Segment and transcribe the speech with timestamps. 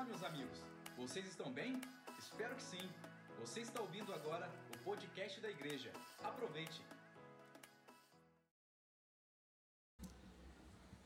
[0.00, 0.58] Olá, meus amigos.
[0.96, 1.72] Vocês estão bem?
[2.18, 2.84] Espero que sim.
[3.38, 5.90] Você está ouvindo agora o podcast da igreja.
[6.28, 6.80] Aproveite.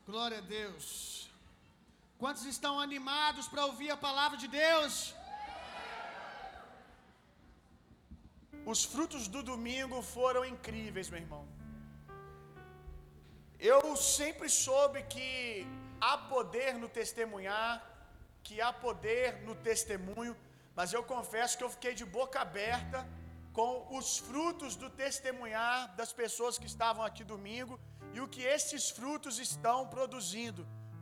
[0.09, 0.87] Glória a Deus.
[2.17, 5.13] Quantos estão animados para ouvir a palavra de Deus?
[8.73, 11.45] Os frutos do domingo foram incríveis, meu irmão.
[13.59, 15.67] Eu sempre soube que
[15.99, 17.94] há poder no testemunhar,
[18.45, 20.33] que há poder no testemunho,
[20.77, 22.99] mas eu confesso que eu fiquei de boca aberta
[23.57, 27.75] com os frutos do testemunhar das pessoas que estavam aqui domingo
[28.15, 30.61] e o que esses frutos estão produzindo.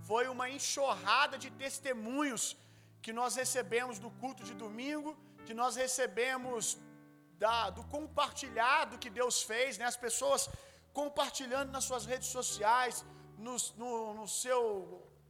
[0.10, 2.46] Foi uma enxurrada de testemunhos
[3.04, 5.12] que nós recebemos do culto de domingo,
[5.46, 6.78] que nós recebemos
[7.44, 9.86] da, do compartilhado que Deus fez, né?
[9.94, 10.50] as pessoas
[11.00, 13.04] compartilhando nas suas redes sociais,
[13.46, 14.64] no, no, no seu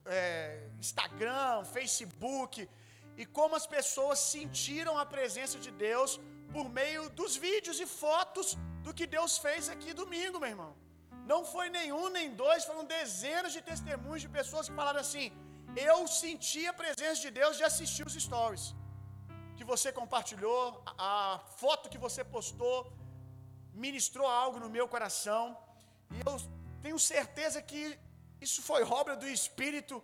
[0.06, 2.70] é, Instagram, Facebook,
[3.18, 6.20] e como as pessoas sentiram a presença de Deus
[6.52, 10.72] por meio dos vídeos e fotos do que Deus fez aqui domingo, meu irmão.
[11.32, 15.28] Não foi nenhum nem dois, foram dezenas de testemunhos de pessoas que falaram assim:
[15.90, 18.66] Eu senti a presença de Deus de assistir os stories
[19.58, 22.78] que você compartilhou, a, a foto que você postou,
[23.86, 25.44] ministrou algo no meu coração.
[26.16, 26.36] E eu
[26.82, 27.84] tenho certeza que
[28.46, 30.04] isso foi obra do Espírito,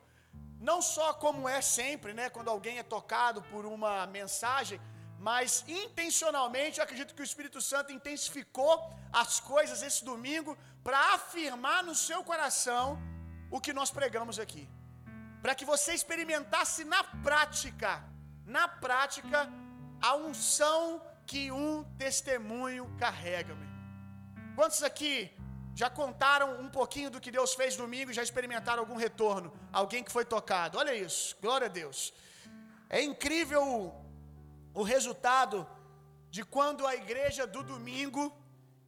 [0.69, 4.79] não só como é sempre, né, quando alguém é tocado por uma mensagem,
[5.19, 8.73] mas intencionalmente eu acredito que o Espírito Santo intensificou
[9.11, 12.97] as coisas esse domingo para afirmar no seu coração
[13.51, 14.67] o que nós pregamos aqui.
[15.41, 18.03] Para que você experimentasse na prática,
[18.45, 19.49] na prática,
[20.01, 23.53] a unção que um testemunho carrega.
[23.55, 23.69] Meu.
[24.55, 25.15] Quantos aqui
[25.81, 29.49] já contaram um pouquinho do que Deus fez domingo e já experimentaram algum retorno?
[29.81, 30.77] Alguém que foi tocado.
[30.81, 31.99] Olha isso, glória a Deus.
[32.97, 35.57] É incrível o, o resultado
[36.35, 38.23] de quando a igreja do domingo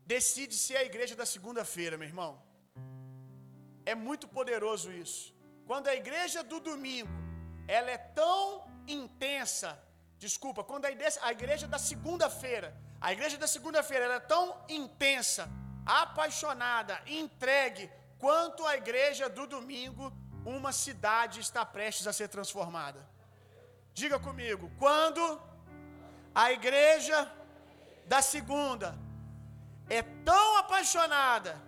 [0.06, 2.32] decide ser a igreja da segunda-feira, meu irmão.
[3.86, 5.34] É muito poderoso isso.
[5.70, 7.16] Quando a igreja do domingo,
[7.70, 8.40] ela é tão
[8.86, 9.80] intensa,
[10.26, 12.70] desculpa, quando a igreja, a igreja da segunda-feira,
[13.00, 15.50] a igreja da segunda-feira ela é tão intensa,
[15.86, 20.12] apaixonada, entregue, quanto a igreja do domingo,
[20.46, 23.08] uma cidade está prestes a ser transformada.
[23.94, 25.42] Diga comigo, quando
[26.34, 27.32] a igreja
[28.06, 28.98] da segunda
[29.90, 31.62] é tão apaixonada,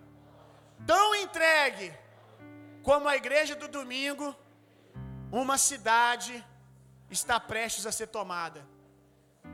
[0.87, 1.93] tão entregue,
[2.81, 4.35] como a igreja do domingo,
[5.31, 6.43] uma cidade
[7.09, 8.65] está prestes a ser tomada.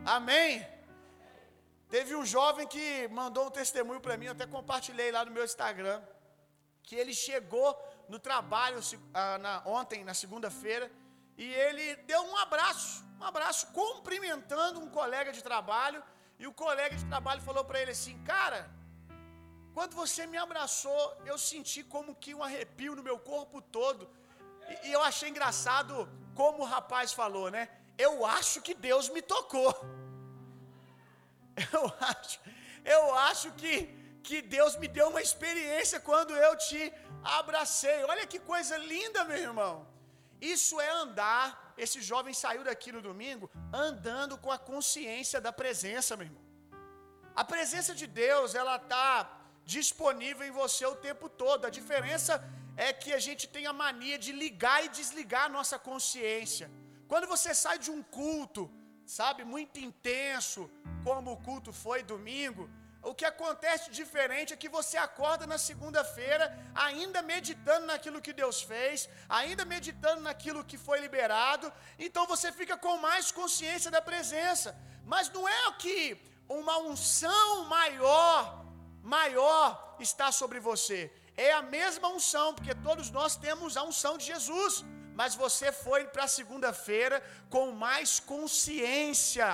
[0.05, 0.65] Amém?
[1.89, 5.43] Teve um jovem que mandou um testemunho para mim, eu até compartilhei lá no meu
[5.43, 5.99] Instagram,
[6.83, 7.75] que ele chegou
[8.07, 8.79] no trabalho
[9.13, 10.91] ah, na, ontem, na segunda-feira,
[11.35, 16.03] e ele deu um abraço, um abraço cumprimentando um colega de trabalho,
[16.37, 18.69] e o colega de trabalho falou para ele assim: Cara,
[19.73, 24.07] quando você me abraçou, eu senti como que um arrepio no meu corpo todo.
[24.69, 27.67] E, e eu achei engraçado como o rapaz falou, né?
[27.97, 29.73] Eu acho que Deus me tocou.
[31.73, 32.39] Eu acho,
[32.95, 33.73] eu acho que,
[34.23, 36.81] que Deus me deu uma experiência quando eu te
[37.23, 38.03] abracei.
[38.05, 39.87] Olha que coisa linda, meu irmão.
[40.41, 41.73] Isso é andar.
[41.77, 46.43] Esse jovem saiu daqui no domingo andando com a consciência da presença, meu irmão.
[47.35, 49.09] A presença de Deus, ela está
[49.65, 51.65] disponível em você o tempo todo.
[51.65, 52.33] A diferença
[52.75, 56.69] é que a gente tem a mania de ligar e desligar a nossa consciência.
[57.07, 58.71] Quando você sai de um culto,
[59.17, 60.61] sabe, muito intenso,
[61.03, 62.63] como o culto foi domingo,
[63.01, 68.57] o que acontece diferente é que você acorda na segunda-feira, ainda meditando naquilo que Deus
[68.61, 74.69] fez, ainda meditando naquilo que foi liberado, então você fica com mais consciência da presença.
[75.05, 75.97] Mas não é que
[76.47, 78.65] uma unção maior,
[79.01, 80.99] maior está sobre você.
[81.37, 84.83] É a mesma unção, porque todos nós temos a unção de Jesus,
[85.19, 87.17] mas você foi para a segunda-feira
[87.53, 89.47] com mais consciência,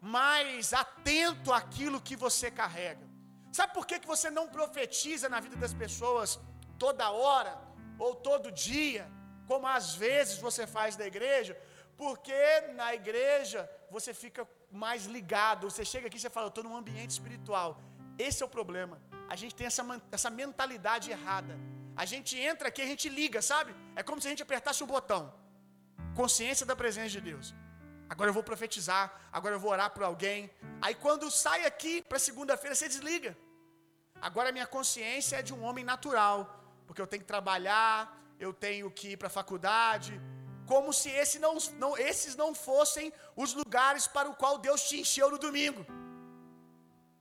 [0.00, 3.04] mais atento àquilo que você carrega.
[3.52, 6.40] Sabe por que, que você não profetiza na vida das pessoas
[6.78, 7.52] toda hora
[7.98, 9.04] ou todo dia,
[9.46, 11.54] como às vezes você faz na igreja?
[11.98, 12.42] Porque
[12.80, 14.48] na igreja você fica
[14.84, 15.70] mais ligado.
[15.70, 17.78] Você chega aqui e fala, eu estou num ambiente espiritual.
[18.18, 18.96] Esse é o problema.
[19.28, 21.54] A gente tem essa, essa mentalidade errada.
[21.94, 23.74] A gente entra aqui, a gente liga, sabe?
[24.00, 25.22] É como se a gente apertasse um botão.
[26.20, 27.46] Consciência da presença de Deus.
[28.12, 29.04] Agora eu vou profetizar,
[29.38, 30.38] agora eu vou orar por alguém.
[30.84, 33.32] Aí quando sai aqui para segunda-feira, você desliga.
[34.28, 36.38] Agora a minha consciência é de um homem natural,
[36.86, 37.94] porque eu tenho que trabalhar,
[38.46, 40.12] eu tenho que ir para a faculdade.
[40.72, 43.06] como se esse não, não, esses não fossem
[43.42, 45.82] os lugares para o qual Deus te encheu no domingo.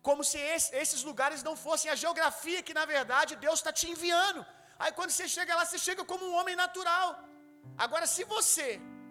[0.07, 3.87] Como se esse, esses lugares não fossem a geografia que, na verdade, Deus está te
[3.93, 4.41] enviando.
[4.83, 7.07] Aí quando você chega lá, você chega como um homem natural.
[7.85, 8.67] Agora, se você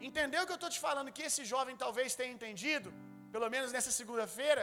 [0.09, 2.89] entendeu o que eu estou te falando, que esse jovem talvez tenha entendido,
[3.35, 4.63] pelo menos nessa segunda-feira,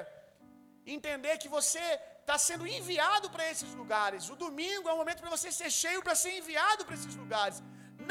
[0.96, 1.86] entender que você
[2.22, 4.30] está sendo enviado para esses lugares.
[4.30, 7.62] O domingo é o momento para você ser cheio para ser enviado para esses lugares.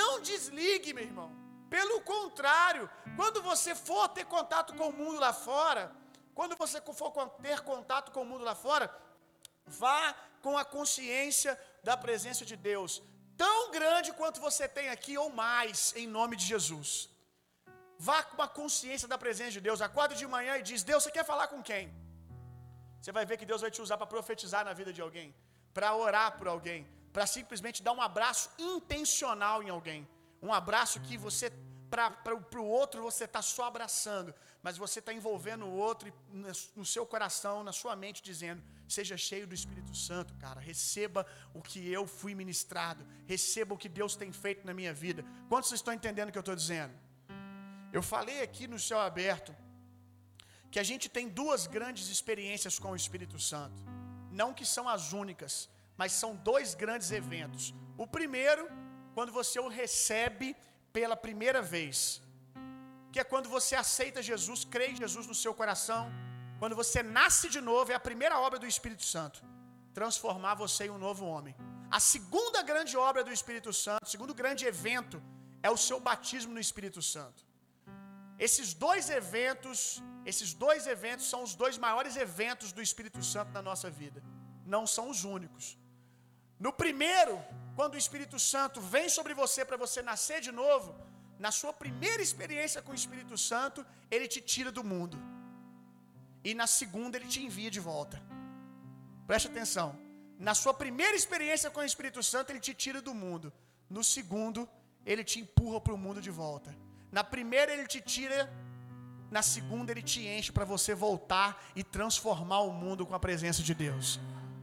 [0.00, 1.30] Não desligue, meu irmão.
[1.68, 5.90] Pelo contrário, quando você for ter contato com o mundo lá fora,
[6.34, 7.10] quando você for
[7.46, 8.86] ter contato com o mundo lá fora,
[9.66, 11.58] vá com a consciência
[11.88, 13.02] da presença de Deus,
[13.44, 16.90] tão grande quanto você tem aqui ou mais, em nome de Jesus.
[18.08, 19.80] Vá com a consciência da presença de Deus.
[19.88, 21.84] Acorda de manhã e diz: Deus, você quer falar com quem?
[23.00, 25.28] Você vai ver que Deus vai te usar para profetizar na vida de alguém,
[25.76, 26.80] para orar por alguém,
[27.12, 30.00] para simplesmente dar um abraço intencional em alguém.
[30.46, 31.46] Um abraço que você,
[31.94, 36.12] para o outro, você está só abraçando, mas você está envolvendo o outro
[36.74, 40.60] no seu coração, na sua mente, dizendo: Seja cheio do Espírito Santo, cara.
[40.60, 43.06] Receba o que eu fui ministrado.
[43.26, 45.24] Receba o que Deus tem feito na minha vida.
[45.48, 46.92] Quantos estão entendendo o que eu estou dizendo?
[47.92, 49.54] Eu falei aqui no céu aberto
[50.70, 53.80] que a gente tem duas grandes experiências com o Espírito Santo.
[54.32, 57.72] Não que são as únicas, mas são dois grandes eventos.
[57.96, 58.68] O primeiro,
[59.14, 60.56] quando você o recebe
[60.96, 61.96] pela primeira vez,
[63.12, 66.02] que é quando você aceita Jesus, crê em Jesus no seu coração.
[66.60, 69.38] Quando você nasce de novo, é a primeira obra do Espírito Santo
[69.98, 71.54] transformar você em um novo homem.
[71.98, 75.18] A segunda grande obra do Espírito Santo, o segundo grande evento,
[75.66, 77.40] é o seu batismo no Espírito Santo.
[78.46, 79.78] Esses dois eventos,
[80.30, 84.20] esses dois eventos são os dois maiores eventos do Espírito Santo na nossa vida.
[84.74, 85.66] Não são os únicos.
[86.66, 87.36] No primeiro,
[87.76, 90.94] quando o Espírito Santo vem sobre você para você nascer de novo,
[91.38, 95.18] na sua primeira experiência com o Espírito Santo, ele te tira do mundo.
[96.44, 98.22] E na segunda, ele te envia de volta.
[99.26, 99.88] Preste atenção.
[100.38, 103.52] Na sua primeira experiência com o Espírito Santo, ele te tira do mundo.
[103.88, 104.68] No segundo,
[105.04, 106.74] ele te empurra para o mundo de volta.
[107.10, 108.52] Na primeira ele te tira,
[109.30, 113.62] na segunda ele te enche para você voltar e transformar o mundo com a presença
[113.62, 114.20] de Deus.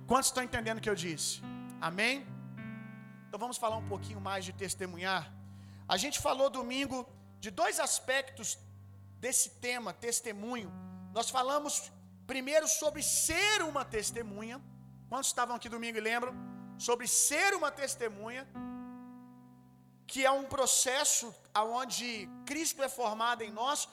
[0.08, 1.42] Quantos estão entendendo o que eu disse?
[1.80, 2.26] Amém?
[3.32, 5.22] Então vamos falar um pouquinho mais de testemunhar.
[5.88, 6.98] A gente falou domingo
[7.40, 8.58] de dois aspectos
[9.24, 10.70] desse tema, testemunho.
[11.14, 11.90] Nós falamos
[12.28, 14.58] primeiro sobre ser uma testemunha.
[15.08, 16.34] Quantos estavam aqui domingo e lembram?
[16.78, 18.46] Sobre ser uma testemunha
[20.06, 21.34] que é um processo
[21.80, 23.88] onde Cristo é formado em nós,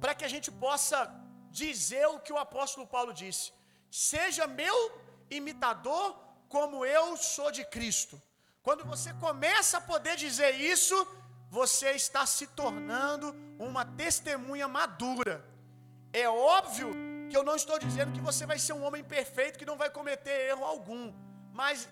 [0.00, 0.98] para que a gente possa
[1.50, 3.52] dizer o que o apóstolo Paulo disse:
[3.90, 4.76] Seja meu
[5.30, 6.16] imitador,
[6.48, 8.18] como eu sou de Cristo.
[8.66, 10.96] Quando você começa a poder dizer isso,
[11.58, 15.34] você está se tornando uma testemunha madura.
[16.12, 16.90] É óbvio
[17.28, 19.90] que eu não estou dizendo que você vai ser um homem perfeito que não vai
[19.90, 21.12] cometer erro algum,
[21.60, 21.88] mas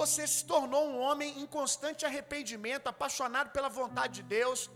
[0.00, 4.68] você se tornou um homem em constante arrependimento, apaixonado pela vontade de Deus.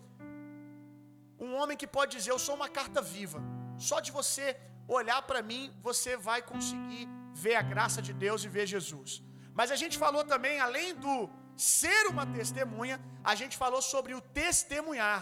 [1.46, 3.40] Um homem que pode dizer: Eu sou uma carta viva.
[3.76, 4.56] Só de você
[4.86, 9.22] olhar para mim, você vai conseguir ver a graça de Deus e ver Jesus.
[9.58, 11.14] Mas a gente falou também, além do
[11.56, 12.96] ser uma testemunha,
[13.30, 15.20] a gente falou sobre o testemunhar.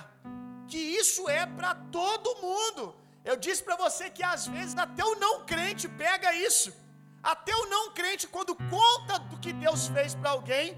[0.70, 2.82] Que isso é para todo mundo.
[3.24, 6.70] Eu disse para você que às vezes até o não crente pega isso.
[7.22, 10.76] Até o não crente, quando conta do que Deus fez para alguém,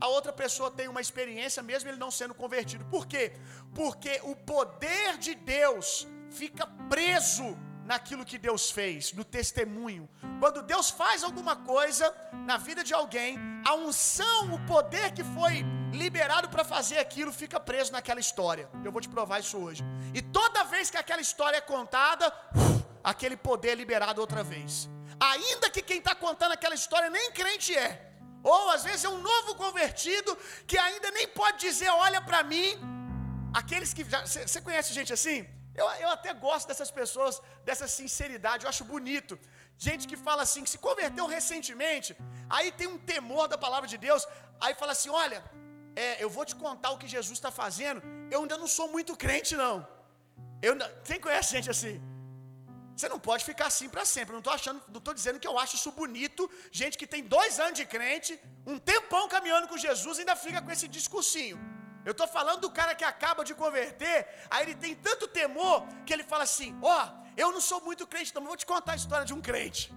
[0.00, 2.84] a outra pessoa tem uma experiência, mesmo ele não sendo convertido.
[2.84, 3.32] Por quê?
[3.74, 10.08] Porque o poder de Deus fica preso naquilo que Deus fez, no testemunho.
[10.40, 12.14] Quando Deus faz alguma coisa
[12.46, 17.58] na vida de alguém, a unção, o poder que foi liberado para fazer aquilo fica
[17.60, 18.68] preso naquela história.
[18.84, 19.82] Eu vou te provar isso hoje.
[20.14, 22.32] E toda vez que aquela história é contada,
[23.02, 24.88] aquele poder é liberado outra vez
[25.22, 28.12] ainda que quem está contando aquela história nem crente é,
[28.42, 30.36] ou às vezes é um novo convertido
[30.66, 32.68] que ainda nem pode dizer, olha para mim.
[33.54, 34.02] Aqueles que.
[34.02, 35.46] Você conhece gente assim?
[35.80, 39.38] Eu, eu até gosto dessas pessoas, dessa sinceridade, eu acho bonito.
[39.86, 42.16] Gente que fala assim, que se converteu recentemente,
[42.56, 44.26] aí tem um temor da palavra de Deus,
[44.60, 45.42] aí fala assim: olha,
[46.04, 49.14] é, eu vou te contar o que Jesus está fazendo, eu ainda não sou muito
[49.24, 49.76] crente, não.
[50.60, 50.74] Eu,
[51.08, 51.94] quem conhece gente assim?
[52.96, 54.32] Você não pode ficar assim para sempre.
[54.32, 56.42] Não estou achando, não estou dizendo que eu acho isso bonito.
[56.70, 58.32] Gente que tem dois anos de crente,
[58.72, 61.58] um tempão caminhando com Jesus, ainda fica com esse discursinho.
[62.04, 66.12] Eu estou falando do cara que acaba de converter, aí ele tem tanto temor que
[66.12, 68.96] ele fala assim: Ó, oh, eu não sou muito crente, não, vou te contar a
[68.96, 69.92] história de um crente.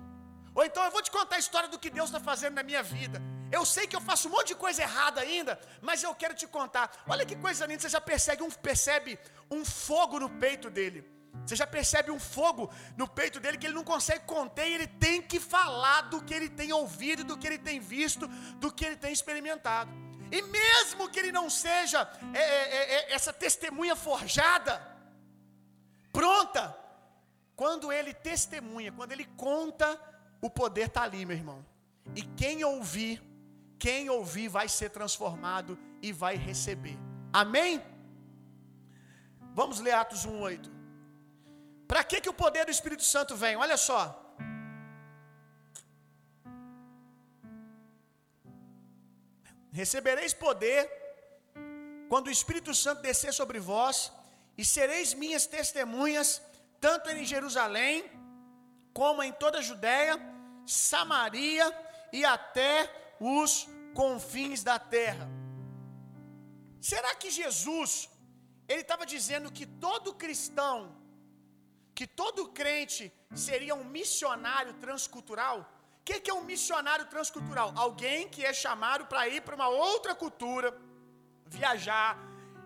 [0.54, 2.82] Ou então eu vou te contar a história do que Deus está fazendo na minha
[2.82, 3.22] vida.
[3.52, 6.48] Eu sei que eu faço um monte de coisa errada ainda, mas eu quero te
[6.48, 6.92] contar.
[7.08, 9.20] Olha que coisa linda, você já percebe um, percebe
[9.52, 11.04] um fogo no peito dele.
[11.46, 14.88] Você já percebe um fogo no peito dele que ele não consegue conter e ele
[14.88, 18.86] tem que falar do que ele tem ouvido, do que ele tem visto, do que
[18.86, 19.92] ele tem experimentado.
[20.32, 24.82] E mesmo que ele não seja é, é, é, é essa testemunha forjada,
[26.12, 26.76] pronta,
[27.56, 30.00] quando ele testemunha, quando ele conta,
[30.42, 31.66] o poder está ali, meu irmão.
[32.16, 33.22] E quem ouvir,
[33.80, 36.98] quem ouvir vai ser transformado e vai receber.
[37.32, 37.82] Amém?
[39.54, 40.70] Vamos ler Atos 1:8.
[41.88, 43.56] Para que que o poder do Espírito Santo vem?
[43.56, 44.25] Olha só.
[49.82, 50.82] Recebereis poder
[52.10, 54.12] quando o Espírito Santo descer sobre vós,
[54.58, 56.42] e sereis minhas testemunhas,
[56.80, 58.10] tanto em Jerusalém,
[58.94, 60.16] como em toda a Judéia,
[60.66, 61.66] Samaria
[62.14, 62.74] e até
[63.20, 65.28] os confins da terra.
[66.80, 68.10] Será que Jesus,
[68.70, 70.96] ele estava dizendo que todo cristão,
[71.94, 73.12] que todo crente
[73.48, 75.70] seria um missionário transcultural?
[76.08, 77.74] Que, que é um missionário transcultural?
[77.76, 80.70] Alguém que é chamado para ir para uma outra cultura,
[81.48, 82.12] viajar,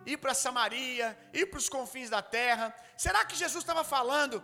[0.05, 1.07] ir para Samaria,
[1.39, 2.65] ir para os confins da terra.
[3.05, 4.43] Será que Jesus estava falando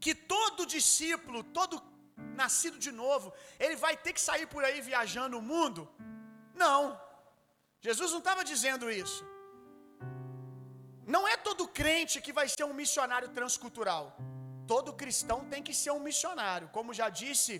[0.00, 1.82] que todo discípulo, todo
[2.42, 5.82] nascido de novo, ele vai ter que sair por aí viajando o mundo?
[6.54, 6.98] Não.
[7.86, 9.22] Jesus não estava dizendo isso.
[11.14, 14.04] Não é todo crente que vai ser um missionário transcultural.
[14.72, 16.68] Todo cristão tem que ser um missionário.
[16.76, 17.54] Como já disse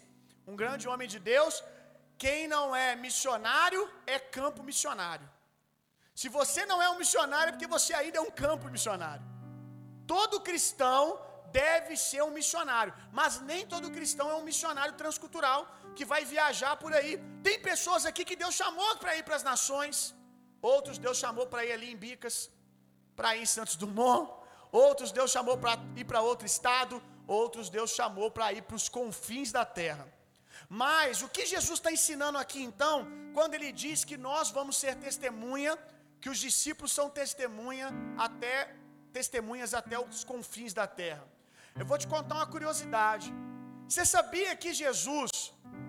[0.50, 1.54] um grande homem de Deus,
[2.24, 3.82] quem não é missionário
[4.14, 5.28] é campo missionário.
[6.20, 9.24] Se você não é um missionário, é porque você ainda é um campo missionário.
[10.12, 11.02] Todo cristão
[11.60, 15.60] deve ser um missionário, mas nem todo cristão é um missionário transcultural
[15.96, 17.12] que vai viajar por aí.
[17.46, 19.96] Tem pessoas aqui que Deus chamou para ir para as nações,
[20.72, 22.36] outros Deus chamou para ir ali em Bicas,
[23.14, 24.32] para ir em Santos Dumont,
[24.72, 27.02] outros Deus chamou para ir para outro estado,
[27.40, 30.06] outros Deus chamou para ir para os confins da terra.
[30.68, 34.94] Mas o que Jesus está ensinando aqui então, quando ele diz que nós vamos ser
[34.96, 35.78] testemunha,
[36.20, 38.74] que os discípulos são testemunha até
[39.12, 41.26] testemunhas até os confins da terra.
[41.78, 43.32] Eu vou te contar uma curiosidade.
[43.88, 45.30] Você sabia que Jesus,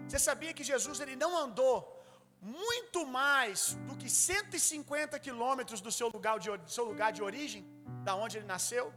[0.08, 2.00] você sabia que Jesus ele não andou
[2.42, 7.68] muito mais do que 150 quilômetros do seu lugar de, do seu lugar de origem,
[8.04, 8.94] da onde ele nasceu,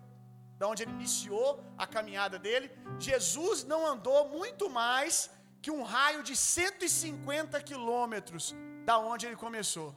[0.58, 2.70] da onde ele iniciou a caminhada dele?
[3.00, 5.28] Jesus não andou muito mais
[5.62, 8.54] que um raio de 150 quilômetros
[8.84, 9.96] da onde ele começou.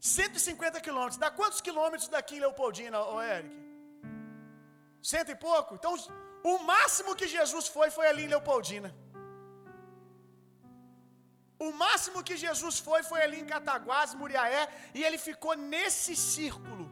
[0.00, 1.18] 150 quilômetros.
[1.18, 3.54] Dá quantos quilômetros daqui em Leopoldina, ô Eric?
[5.02, 5.74] Cento e pouco?
[5.74, 5.94] Então,
[6.42, 8.90] o máximo que Jesus foi, foi ali em Leopoldina.
[11.58, 16.90] O máximo que Jesus foi, foi ali em Cataguás, Muriaé, e ele ficou nesse círculo.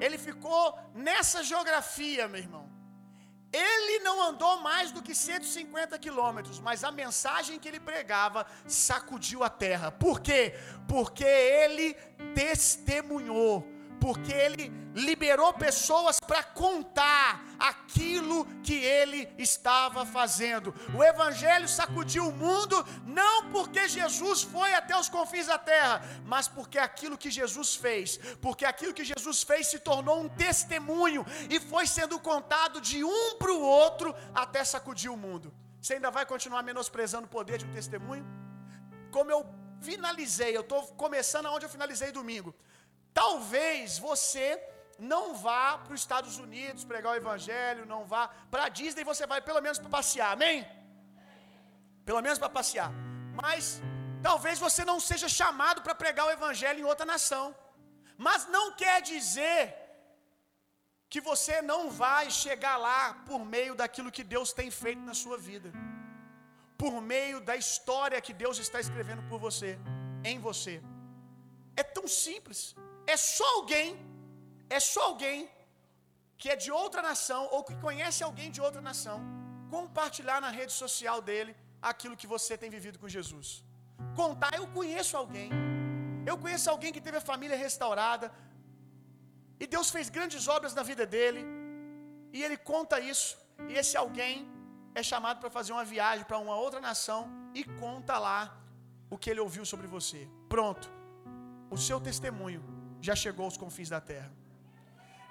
[0.00, 2.69] Ele ficou nessa geografia, meu irmão.
[3.52, 9.42] Ele não andou mais do que 150 quilômetros, mas a mensagem que ele pregava sacudiu
[9.42, 9.90] a terra.
[9.90, 10.54] Por quê?
[10.86, 11.94] Porque ele
[12.34, 13.66] testemunhou
[14.00, 20.74] porque ele liberou pessoas para contar aquilo que ele estava fazendo.
[20.94, 26.48] O evangelho sacudiu o mundo não porque Jesus foi até os confins da terra, mas
[26.48, 31.60] porque aquilo que Jesus fez, porque aquilo que Jesus fez se tornou um testemunho e
[31.60, 35.52] foi sendo contado de um para o outro até sacudir o mundo.
[35.80, 38.26] Você ainda vai continuar menosprezando o poder de um testemunho?
[39.10, 39.46] Como eu
[39.80, 42.54] finalizei, eu estou começando aonde eu finalizei domingo.
[43.12, 44.46] Talvez você
[44.98, 49.26] não vá para os Estados Unidos pregar o Evangelho, não vá para a Disney, você
[49.26, 50.66] vai pelo menos para passear, amém?
[52.04, 52.90] Pelo menos para passear.
[53.42, 53.80] Mas
[54.22, 57.54] talvez você não seja chamado para pregar o Evangelho em outra nação.
[58.16, 59.60] Mas não quer dizer
[61.08, 65.36] que você não vai chegar lá por meio daquilo que Deus tem feito na sua
[65.36, 65.72] vida,
[66.82, 69.70] por meio da história que Deus está escrevendo por você,
[70.22, 70.74] em você.
[71.76, 72.60] É tão simples.
[73.14, 73.88] É só alguém,
[74.76, 75.38] é só alguém
[76.40, 79.18] que é de outra nação ou que conhece alguém de outra nação
[79.74, 81.52] compartilhar na rede social dele
[81.90, 83.48] aquilo que você tem vivido com Jesus.
[84.20, 85.50] Contar, eu conheço alguém.
[86.30, 88.26] Eu conheço alguém que teve a família restaurada.
[89.62, 91.42] E Deus fez grandes obras na vida dele.
[92.36, 93.30] E ele conta isso.
[93.68, 94.34] E esse alguém
[95.00, 97.20] é chamado para fazer uma viagem para uma outra nação
[97.54, 98.40] e conta lá
[99.14, 100.20] o que ele ouviu sobre você.
[100.48, 100.86] Pronto.
[101.70, 102.62] O seu testemunho
[103.00, 104.30] já chegou aos confins da terra.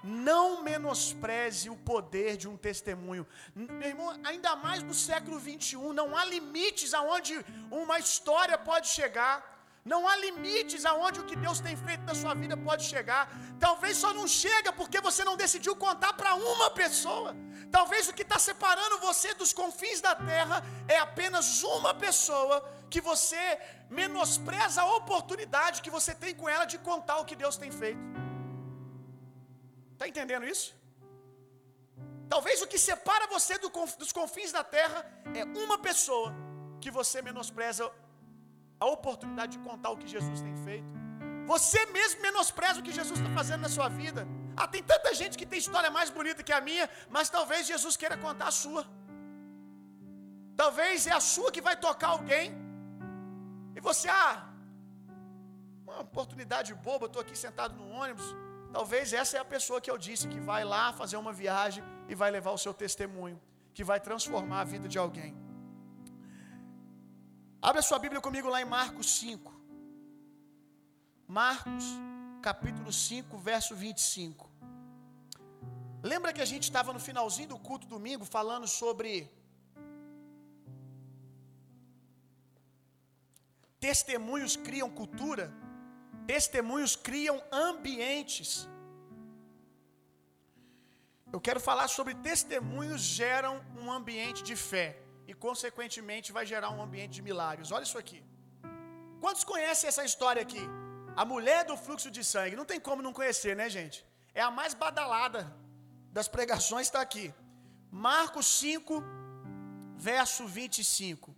[0.02, 3.28] não menospreze o poder de um testemunho.
[3.54, 7.34] Meu irmão, ainda mais no século 21, não há limites aonde
[7.70, 9.36] uma história pode chegar.
[9.84, 13.30] Não há limites aonde o que Deus tem feito na sua vida pode chegar.
[13.60, 17.36] Talvez só não chega porque você não decidiu contar para uma pessoa.
[17.72, 22.56] Talvez o que está separando você dos confins da terra é apenas uma pessoa
[22.94, 23.44] que você
[24.00, 28.04] menospreza a oportunidade que você tem com ela de contar o que Deus tem feito.
[29.94, 30.68] Está entendendo isso?
[32.34, 33.70] Talvez o que separa você do,
[34.02, 35.00] dos confins da terra
[35.40, 36.30] é uma pessoa
[36.84, 37.84] que você menospreza
[38.84, 40.92] a oportunidade de contar o que Jesus tem feito.
[41.54, 44.22] Você mesmo menospreza o que Jesus está fazendo na sua vida.
[44.56, 47.98] Ah, tem tanta gente que tem história mais bonita que a minha, mas talvez Jesus
[48.02, 48.84] queira contar a sua.
[50.62, 52.48] Talvez é a sua que vai tocar alguém.
[53.76, 54.50] E você, ah,
[55.84, 58.28] uma oportunidade boba, estou aqui sentado no ônibus.
[58.72, 62.16] Talvez essa é a pessoa que eu disse que vai lá fazer uma viagem e
[62.16, 63.40] vai levar o seu testemunho,
[63.74, 65.32] que vai transformar a vida de alguém.
[67.62, 69.52] Abra sua Bíblia comigo lá em Marcos 5.
[71.28, 71.86] Marcos,
[72.42, 74.50] capítulo 5, verso 25.
[76.02, 79.30] Lembra que a gente estava no finalzinho do culto domingo falando sobre
[83.80, 85.46] testemunhos criam cultura,
[86.28, 88.68] testemunhos criam ambientes.
[91.32, 94.88] Eu quero falar sobre testemunhos geram um ambiente de fé
[95.28, 97.72] e, consequentemente, vai gerar um ambiente de milagres.
[97.72, 98.24] Olha isso aqui.
[99.22, 100.64] Quantos conhecem essa história aqui?
[101.16, 102.56] A mulher do fluxo de sangue.
[102.56, 104.06] Não tem como não conhecer, né, gente?
[104.34, 105.42] É a mais badalada
[106.12, 107.34] das pregações, está aqui.
[107.92, 109.04] Marcos 5,
[109.98, 111.36] verso 25.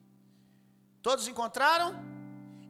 [1.01, 2.10] Todos encontraram?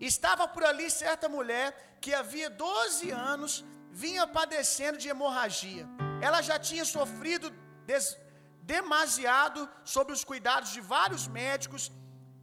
[0.10, 5.86] Estava por ali certa mulher que havia 12 anos vinha padecendo de hemorragia.
[6.27, 7.48] Ela já tinha sofrido
[7.86, 8.17] des
[8.63, 11.91] demasiado sob os cuidados de vários médicos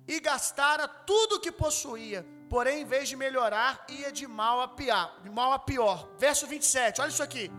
[0.07, 2.21] e gastara tudo o que possuía.
[2.53, 5.07] Porém, em vez de melhorar, ia de mal a pior.
[5.25, 6.09] De mal a pior.
[6.19, 7.51] Verso 27, olha isso aqui.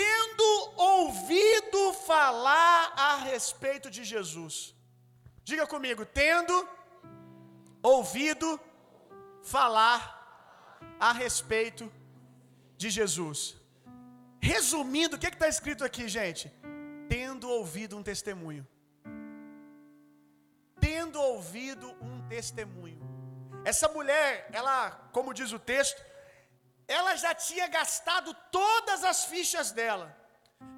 [0.00, 4.74] Tendo ouvido falar a respeito de Jesus.
[5.44, 6.54] Diga comigo, tendo
[7.82, 8.71] ouvido falar
[10.98, 11.92] a respeito
[12.76, 13.56] de Jesus.
[14.40, 16.52] Resumindo, o que está escrito aqui, gente?
[17.12, 18.66] tendo ouvido um testemunho.
[20.80, 23.02] Tendo ouvido um testemunho.
[23.66, 26.02] Essa mulher, ela, como diz o texto,
[26.88, 30.16] ela já tinha gastado todas as fichas dela.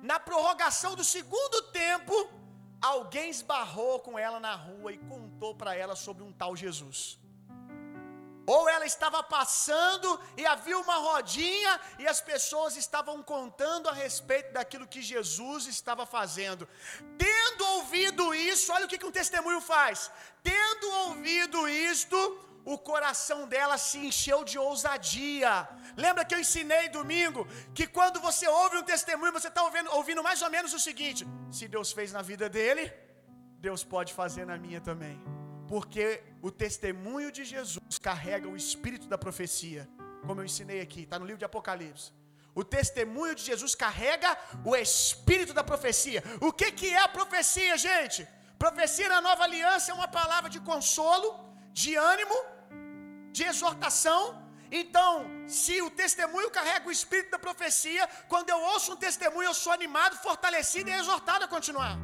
[0.02, 2.12] Na prorrogação do segundo tempo,
[2.82, 7.16] alguém esbarrou com ela na rua e contou para ela sobre um tal Jesus.
[8.46, 14.52] Ou ela estava passando e havia uma rodinha e as pessoas estavam contando a respeito
[14.52, 16.68] daquilo que Jesus estava fazendo.
[17.16, 20.10] Tendo ouvido isso, olha o que, um testemunho faz.
[20.42, 22.16] Tendo ouvido isto,
[22.64, 25.68] o coração dela se encheu de ousadia.
[25.96, 30.22] Lembra que eu ensinei domingo que quando você ouve um testemunho, você está ouvindo, ouvindo
[30.22, 32.92] mais ou menos o seguinte: se Deus fez na vida dele,
[33.58, 39.18] Deus pode fazer na minha também porque o testemunho de Jesus carrega o espírito da
[39.18, 39.88] profecia,
[40.26, 42.12] como eu ensinei aqui, está no livro de Apocalipse.
[42.54, 44.30] O testemunho de Jesus carrega
[44.64, 46.22] o espírito da profecia.
[46.40, 48.26] O que, que é a profecia, gente?
[48.58, 51.28] Profecia na nova aliança é uma palavra de consolo,
[51.72, 52.36] de ânimo,
[53.32, 54.22] de exortação.
[54.70, 55.10] Então,
[55.46, 59.72] se o testemunho carrega o espírito da profecia, quando eu ouço um testemunho, eu sou
[59.72, 61.98] animado, fortalecido e exortado a continuar.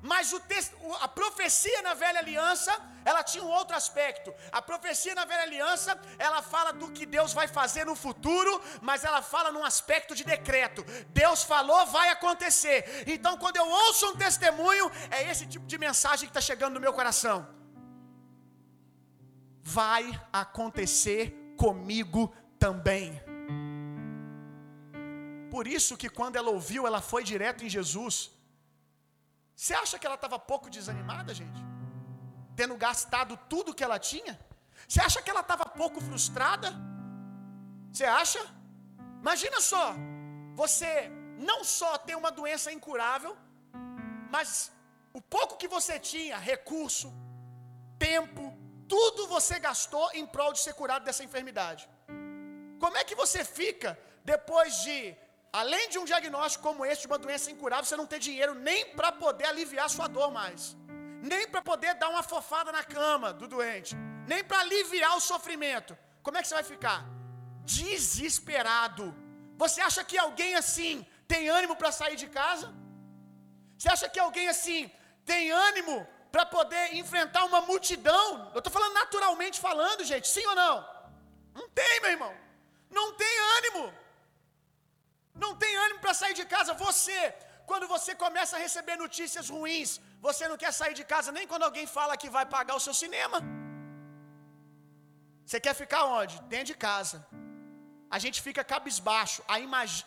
[0.00, 2.72] Mas o texto, a profecia na velha aliança,
[3.04, 4.32] ela tinha um outro aspecto.
[4.52, 9.02] A profecia na velha aliança, ela fala do que Deus vai fazer no futuro, mas
[9.02, 10.84] ela fala num aspecto de decreto.
[11.08, 13.04] Deus falou, vai acontecer.
[13.06, 16.80] Então, quando eu ouço um testemunho, é esse tipo de mensagem que está chegando no
[16.80, 17.48] meu coração.
[19.62, 23.20] Vai acontecer comigo também.
[25.50, 28.37] Por isso que quando ela ouviu, ela foi direto em Jesus.
[29.60, 31.60] Você acha que ela estava pouco desanimada, gente?
[32.58, 34.34] Tendo gastado tudo que ela tinha?
[34.86, 36.68] Você acha que ela estava pouco frustrada?
[37.92, 38.40] Você acha?
[39.24, 39.84] Imagina só,
[40.62, 40.90] você
[41.50, 43.32] não só tem uma doença incurável,
[44.34, 44.50] mas
[45.12, 47.08] o pouco que você tinha, recurso,
[48.08, 48.44] tempo,
[48.94, 51.82] tudo você gastou em prol de ser curado dessa enfermidade.
[52.84, 54.98] Como é que você fica depois de
[55.52, 58.86] Além de um diagnóstico como esse, de uma doença incurável, você não tem dinheiro nem
[58.96, 60.76] para poder aliviar sua dor mais,
[61.22, 65.96] nem para poder dar uma fofada na cama do doente, nem para aliviar o sofrimento.
[66.22, 67.04] Como é que você vai ficar?
[67.64, 69.14] Desesperado,
[69.62, 72.72] Você acha que alguém assim tem ânimo para sair de casa?
[73.76, 74.90] Você acha que alguém assim
[75.24, 78.52] tem ânimo para poder enfrentar uma multidão?
[78.54, 80.76] Eu estou falando naturalmente falando, gente, sim ou não?
[81.54, 82.32] Não tem, meu irmão.
[82.88, 83.92] Não tem ânimo.
[85.44, 86.72] Não tem ânimo para sair de casa.
[86.86, 87.20] Você,
[87.70, 89.90] quando você começa a receber notícias ruins,
[90.26, 92.94] você não quer sair de casa nem quando alguém fala que vai pagar o seu
[93.02, 93.38] cinema.
[95.46, 96.34] Você quer ficar onde?
[96.54, 97.18] Dentro de casa.
[98.16, 99.40] A gente fica cabisbaixo.
[99.52, 99.62] Aí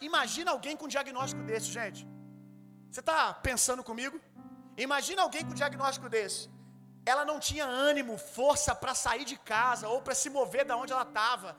[0.09, 2.01] imagina alguém com um diagnóstico desse, gente.
[2.89, 4.17] Você está pensando comigo?
[4.85, 6.41] Imagina alguém com um diagnóstico desse.
[7.11, 10.93] Ela não tinha ânimo, força para sair de casa ou para se mover da onde
[10.95, 11.49] ela estava.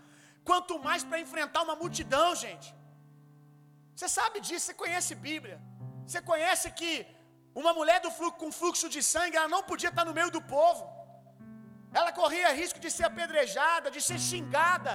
[0.49, 2.69] Quanto mais para enfrentar uma multidão, gente.
[3.97, 5.59] Você sabe disso, você conhece Bíblia.
[6.07, 6.93] Você conhece que
[7.61, 10.43] uma mulher do fluxo, com fluxo de sangue, ela não podia estar no meio do
[10.57, 10.83] povo.
[11.99, 14.95] Ela corria risco de ser apedrejada, de ser xingada,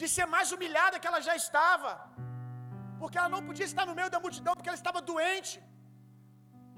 [0.00, 1.92] de ser mais humilhada que ela já estava.
[3.00, 5.56] Porque ela não podia estar no meio da multidão, porque ela estava doente.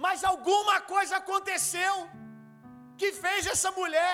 [0.04, 1.94] Mas alguma coisa aconteceu
[3.00, 4.12] que fez essa mulher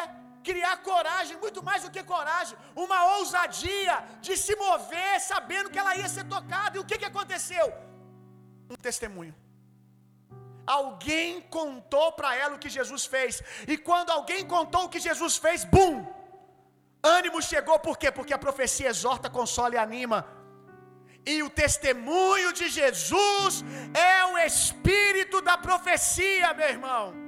[0.48, 5.96] criar coragem, muito mais do que coragem, uma ousadia de se mover sabendo que ela
[5.96, 6.76] ia ser tocada.
[6.76, 7.66] E o que, que aconteceu?
[8.70, 9.35] Um testemunho.
[10.66, 13.42] Alguém contou para ela o que Jesus fez.
[13.66, 16.07] E quando alguém contou o que Jesus fez, bum!
[17.02, 18.11] Ânimo chegou, por quê?
[18.12, 20.24] Porque a profecia exorta, consola e anima.
[21.26, 27.21] E o testemunho de Jesus é o espírito da profecia, meu irmão.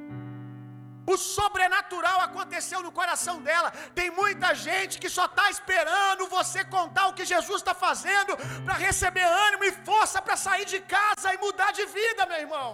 [1.13, 3.71] O sobrenatural aconteceu no coração dela.
[3.99, 8.33] Tem muita gente que só está esperando você contar o que Jesus está fazendo
[8.65, 12.69] para receber ânimo e força para sair de casa e mudar de vida, meu irmão.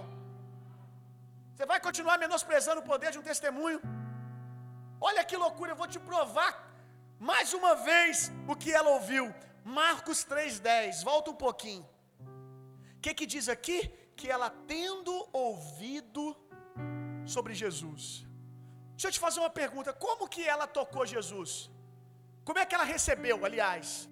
[1.53, 3.81] Você vai continuar menosprezando o poder de um testemunho?
[5.01, 6.53] Olha que loucura, eu vou te provar
[7.19, 9.25] mais uma vez o que ela ouviu.
[9.63, 11.85] Marcos 3,10, volta um pouquinho.
[12.97, 13.79] O que, que diz aqui?
[14.17, 16.25] Que ela tendo ouvido
[17.27, 18.03] sobre Jesus.
[18.93, 21.71] Deixa eu te fazer uma pergunta: como que ela tocou Jesus?
[22.45, 24.09] Como é que ela recebeu, aliás,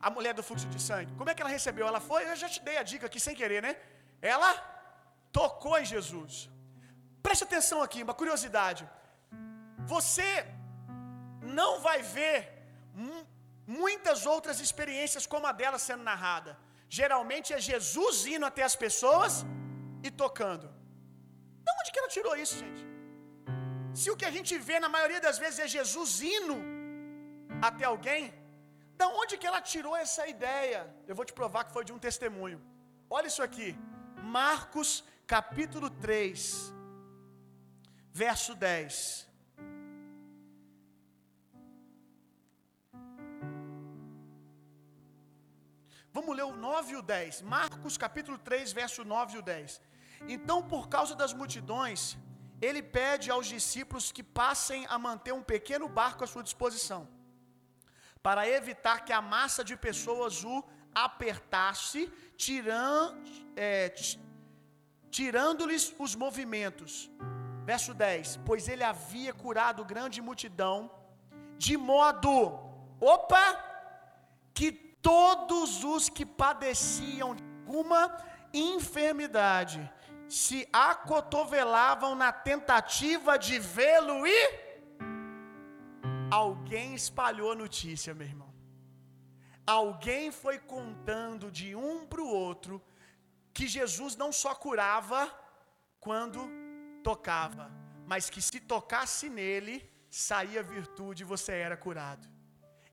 [0.00, 1.12] a mulher do fluxo de sangue?
[1.18, 1.86] Como é que ela recebeu?
[1.86, 3.76] Ela foi, eu já te dei a dica aqui sem querer, né?
[4.20, 4.50] Ela
[5.32, 6.48] tocou em Jesus.
[7.22, 8.88] Preste atenção aqui, uma curiosidade.
[9.94, 10.30] Você
[11.40, 12.36] não vai ver
[13.66, 16.58] muitas outras experiências como a dela sendo narrada.
[16.88, 19.44] Geralmente é Jesus indo até as pessoas
[20.02, 20.73] e tocando.
[21.94, 22.84] Que ela tirou isso, gente?
[24.00, 26.56] Se o que a gente vê na maioria das vezes é Jesus indo
[27.68, 28.24] até alguém,
[29.00, 30.80] da onde que ela tirou essa ideia?
[31.10, 32.58] Eu vou te provar que foi de um testemunho.
[33.16, 33.68] Olha isso aqui.
[34.40, 34.90] Marcos
[35.34, 36.34] capítulo 3,
[38.24, 38.96] verso 10.
[46.16, 47.42] Vamos ler o 9 e o 10.
[47.56, 49.80] Marcos capítulo 3, verso 9 e o 10.
[50.28, 52.16] Então, por causa das multidões,
[52.60, 57.08] ele pede aos discípulos que passem a manter um pequeno barco à sua disposição,
[58.22, 62.10] para evitar que a massa de pessoas o apertasse,
[63.56, 63.92] é,
[65.10, 67.10] tirando-lhes os movimentos.
[67.64, 70.90] Verso 10: Pois ele havia curado grande multidão,
[71.58, 72.58] de modo,
[73.00, 73.46] opa,
[74.52, 78.16] que todos os que padeciam de alguma
[78.52, 79.90] enfermidade
[80.34, 84.38] se acotovelavam na tentativa de vê-lo e
[86.28, 88.52] alguém espalhou a notícia, meu irmão.
[89.64, 92.82] Alguém foi contando de um para o outro
[93.52, 95.32] que Jesus não só curava
[96.00, 96.50] quando
[97.04, 97.70] tocava,
[98.04, 102.28] mas que se tocasse nele, saía virtude e você era curado.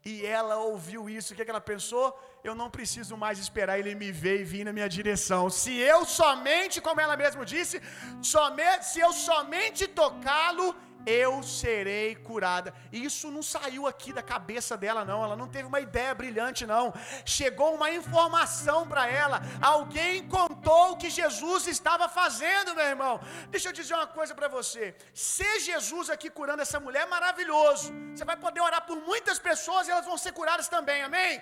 [0.03, 2.19] E ela ouviu isso, o que, é que ela pensou?
[2.43, 5.47] Eu não preciso mais esperar ele me ver e vir na minha direção.
[5.49, 7.79] Se eu somente, como ela mesma disse,
[8.21, 12.73] somente, se eu somente tocá-lo, eu serei curada.
[12.91, 15.23] Isso não saiu aqui da cabeça dela, não.
[15.23, 16.93] Ela não teve uma ideia brilhante, não.
[17.25, 19.41] Chegou uma informação para ela.
[19.61, 23.19] Alguém contou o que Jesus estava fazendo, meu irmão.
[23.49, 24.95] Deixa eu dizer uma coisa para você.
[25.13, 27.91] Ser Jesus aqui curando essa mulher é maravilhoso.
[28.15, 31.41] Você vai poder orar por muitas pessoas e elas vão ser curadas também, amém?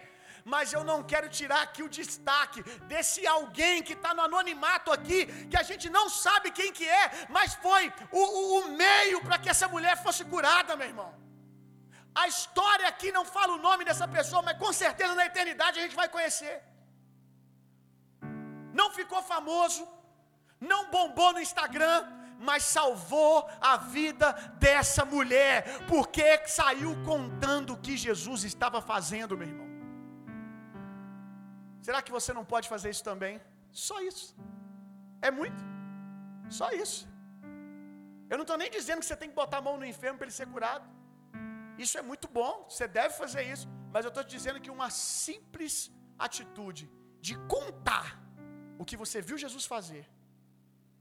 [0.53, 5.19] Mas eu não quero tirar aqui o destaque desse alguém que está no anonimato aqui,
[5.51, 7.05] que a gente não sabe quem que é,
[7.37, 11.11] mas foi o, o, o meio para que essa mulher fosse curada, meu irmão.
[12.21, 15.83] A história aqui não fala o nome dessa pessoa, mas com certeza na eternidade a
[15.83, 16.55] gente vai conhecer.
[18.79, 19.87] Não ficou famoso,
[20.71, 21.97] não bombou no Instagram,
[22.49, 24.31] mas salvou a vida
[24.65, 26.27] dessa mulher, porque
[26.59, 29.68] saiu contando o que Jesus estava fazendo, meu irmão.
[31.87, 33.35] Será que você não pode fazer isso também?
[33.71, 34.35] Só isso.
[35.21, 35.61] É muito.
[36.59, 37.07] Só isso.
[38.29, 40.27] Eu não estou nem dizendo que você tem que botar a mão no enfermo para
[40.27, 40.87] ele ser curado.
[41.83, 43.67] Isso é muito bom, você deve fazer isso.
[43.93, 45.75] Mas eu estou te dizendo que uma simples
[46.27, 46.83] atitude
[47.27, 48.07] de contar
[48.81, 50.03] o que você viu Jesus fazer,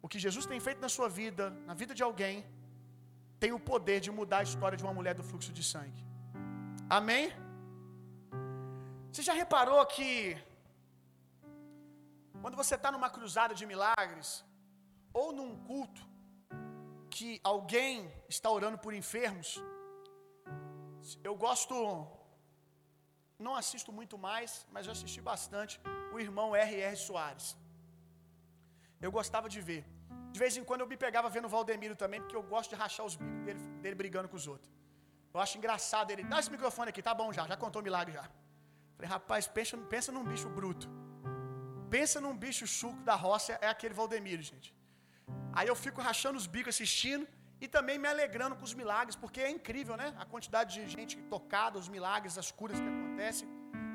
[0.05, 2.37] o que Jesus tem feito na sua vida, na vida de alguém,
[3.43, 6.03] tem o poder de mudar a história de uma mulher do fluxo de sangue.
[6.99, 7.25] Amém?
[9.13, 10.37] Você já reparou que
[12.43, 14.45] quando você está numa cruzada de milagres,
[15.13, 16.03] ou num culto,
[17.11, 19.49] que alguém está orando por enfermos,
[21.29, 21.75] eu gosto,
[23.39, 25.81] não assisto muito mais, mas já assisti bastante,
[26.13, 26.97] o irmão R.R.
[26.97, 27.57] Soares.
[29.01, 29.85] Eu gostava de ver.
[30.33, 32.77] De vez em quando eu me pegava vendo o Valdemiro também, porque eu gosto de
[32.77, 34.71] rachar os bicos dele, dele brigando com os outros.
[35.33, 36.23] Eu acho engraçado ele.
[36.25, 38.29] Dá esse microfone aqui, tá bom já, já contou o milagre já.
[38.97, 40.89] Falei, rapaz, pensa, pensa num bicho bruto.
[41.97, 44.69] Pensa num bicho chuco da roça, é aquele Valdemiro, gente.
[45.53, 47.27] Aí eu fico rachando os bicos assistindo
[47.61, 50.09] e também me alegrando com os milagres, porque é incrível, né?
[50.23, 53.49] A quantidade de gente tocada, os milagres, as curas que acontecem.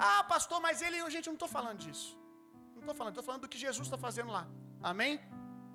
[0.08, 2.10] Ah, pastor, mas ele, gente, eu não estou falando disso.
[2.74, 4.46] Não estou falando, estou falando do que Jesus está fazendo lá.
[4.92, 5.14] Amém?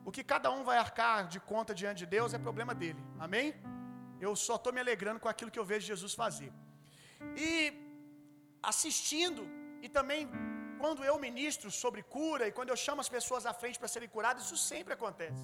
[0.08, 3.00] O que cada um vai arcar de conta diante de Deus é problema dele.
[3.18, 3.54] Amém?
[4.20, 6.52] Eu só estou me alegrando com aquilo que eu vejo Jesus fazer.
[7.36, 7.48] E
[8.70, 9.42] assistindo,
[9.80, 10.28] e também
[10.82, 14.10] quando eu ministro sobre cura, e quando eu chamo as pessoas à frente para serem
[14.16, 15.42] curadas, isso sempre acontece.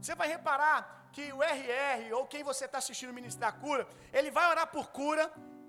[0.00, 0.78] Você vai reparar
[1.14, 3.82] que o RR, ou quem você está assistindo ministrar cura,
[4.18, 5.24] ele vai orar por cura,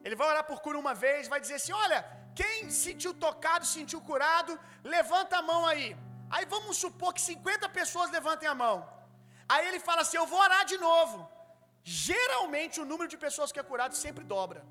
[0.05, 1.99] ele vai orar por cura uma vez, vai dizer assim: olha,
[2.39, 4.53] quem sentiu tocado, sentiu curado,
[4.95, 5.89] levanta a mão aí.
[6.35, 8.75] Aí vamos supor que 50 pessoas levantem a mão.
[9.53, 11.17] Aí ele fala assim: Eu vou orar de novo.
[11.83, 14.61] Geralmente o número de pessoas que é curado sempre dobra.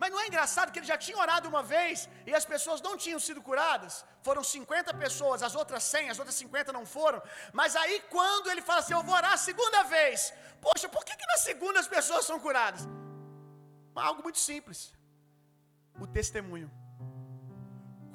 [0.00, 2.94] Mas não é engraçado que ele já tinha orado uma vez e as pessoas não
[3.04, 4.04] tinham sido curadas?
[4.26, 7.20] Foram 50 pessoas, as outras 100, as outras 50 não foram.
[7.60, 10.32] Mas aí quando ele fala assim: Eu vou orar a segunda vez.
[10.66, 12.82] Poxa, por que, que na segunda as pessoas são curadas?
[14.08, 14.80] Algo muito simples:
[16.04, 16.70] o testemunho.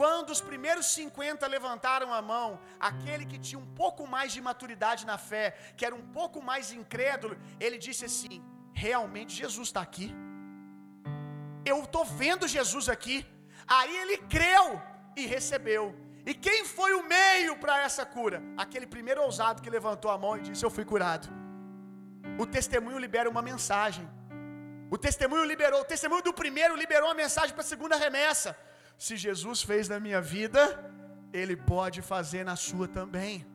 [0.01, 5.05] Quando os primeiros 50 levantaram a mão, aquele que tinha um pouco mais de maturidade
[5.05, 5.45] na fé,
[5.77, 8.37] que era um pouco mais incrédulo, ele disse assim:
[8.73, 10.09] Realmente Jesus está aqui.
[11.65, 13.25] Eu estou vendo Jesus aqui.
[13.67, 14.81] Aí ele creu
[15.15, 15.95] e recebeu.
[16.25, 18.41] E quem foi o meio para essa cura?
[18.57, 21.27] Aquele primeiro ousado que levantou a mão e disse: Eu fui curado.
[22.39, 24.05] O testemunho libera uma mensagem.
[24.95, 28.55] O testemunho liberou, o testemunho do primeiro liberou uma mensagem para a segunda remessa.
[29.05, 30.61] Se Jesus fez na minha vida,
[31.41, 33.45] Ele pode fazer na sua também.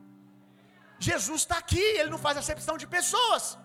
[1.07, 3.57] Jesus está aqui, Ele não faz acepção de pessoas.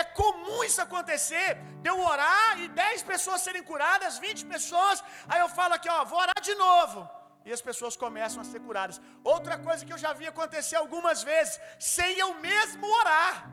[0.00, 1.48] É comum isso acontecer,
[1.82, 6.02] de eu orar e 10 pessoas serem curadas, 20 pessoas, aí eu falo aqui, ó,
[6.12, 7.00] vou orar de novo.
[7.44, 9.00] E as pessoas começam a ser curadas.
[9.22, 13.50] Outra coisa que eu já vi acontecer algumas vezes, sem eu mesmo orar.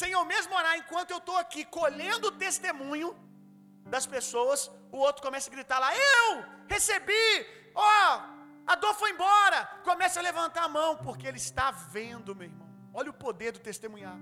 [0.00, 3.08] Sem eu mesmo orar, enquanto eu estou aqui colhendo o testemunho
[3.94, 7.28] das pessoas, o outro começa a gritar lá: Eu recebi,
[7.74, 8.20] ó,
[8.66, 9.64] a dor foi embora.
[9.84, 12.68] Começa a levantar a mão, porque ele está vendo, meu irmão.
[12.92, 14.16] Olha o poder do testemunhar.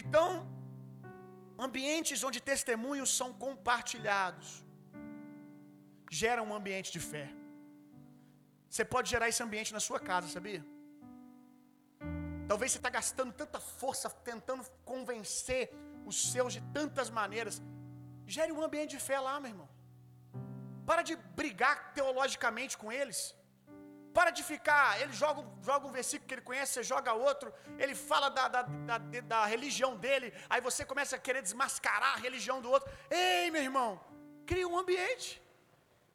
[0.00, 0.26] Então,
[1.66, 4.64] ambientes onde testemunhos são compartilhados
[6.22, 7.26] geram um ambiente de fé.
[8.68, 10.62] Você pode gerar esse ambiente na sua casa, sabia?
[12.50, 15.62] Talvez você está gastando tanta força tentando convencer
[16.10, 17.62] os seus de tantas maneiras.
[18.26, 19.68] Gere um ambiente de fé lá, meu irmão.
[20.88, 23.20] Para de brigar teologicamente com eles.
[24.12, 27.94] Para de ficar, ele joga, joga um versículo que ele conhece, você joga outro, ele
[27.94, 32.60] fala da, da, da, da, religião dele, aí você começa a querer desmascarar a religião
[32.60, 32.90] do outro.
[33.10, 34.00] Ei, meu irmão,
[34.44, 35.42] cria um ambiente.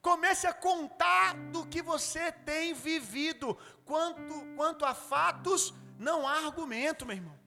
[0.02, 3.58] Comece a contar do que você tem vivido.
[3.84, 7.38] Quanto, quanto a fatos, não há argumento, meu irmão.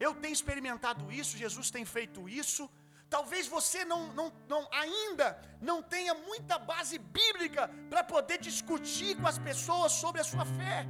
[0.00, 2.70] Eu tenho experimentado isso, Jesus tem feito isso.
[3.08, 9.26] Talvez você não, não, não, ainda não tenha muita base bíblica para poder discutir com
[9.26, 10.86] as pessoas sobre a sua fé.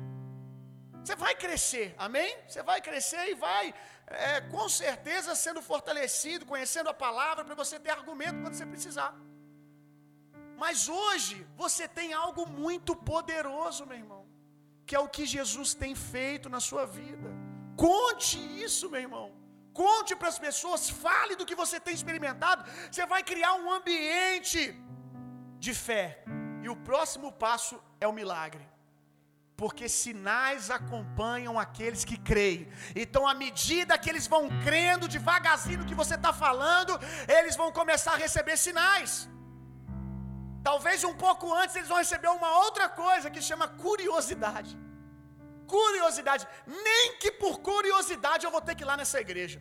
[1.02, 2.37] Você vai crescer, amém?
[2.46, 3.72] Você vai crescer e vai,
[4.07, 9.14] é, com certeza, sendo fortalecido, conhecendo a palavra, para você ter argumento quando você precisar.
[10.57, 14.26] Mas hoje você tem algo muito poderoso, meu irmão,
[14.85, 17.31] que é o que Jesus tem feito na sua vida.
[17.76, 19.38] Conte isso, meu irmão.
[19.81, 22.64] Conte para as pessoas, fale do que você tem experimentado.
[22.91, 24.61] Você vai criar um ambiente
[25.64, 26.05] de fé.
[26.64, 28.64] E o próximo passo é o milagre.
[29.61, 32.62] Porque sinais acompanham aqueles que creem.
[33.03, 36.93] Então, à medida que eles vão crendo devagarzinho no que você está falando,
[37.38, 39.12] eles vão começar a receber sinais.
[40.69, 44.73] Talvez um pouco antes eles vão receber uma outra coisa que chama curiosidade.
[45.76, 46.44] Curiosidade.
[46.87, 49.59] Nem que por curiosidade eu vou ter que ir lá nessa igreja.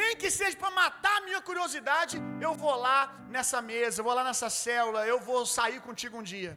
[0.00, 2.98] Nem que seja para matar a minha curiosidade, eu vou lá
[3.34, 6.52] nessa mesa, eu vou lá nessa célula, eu vou sair contigo um dia.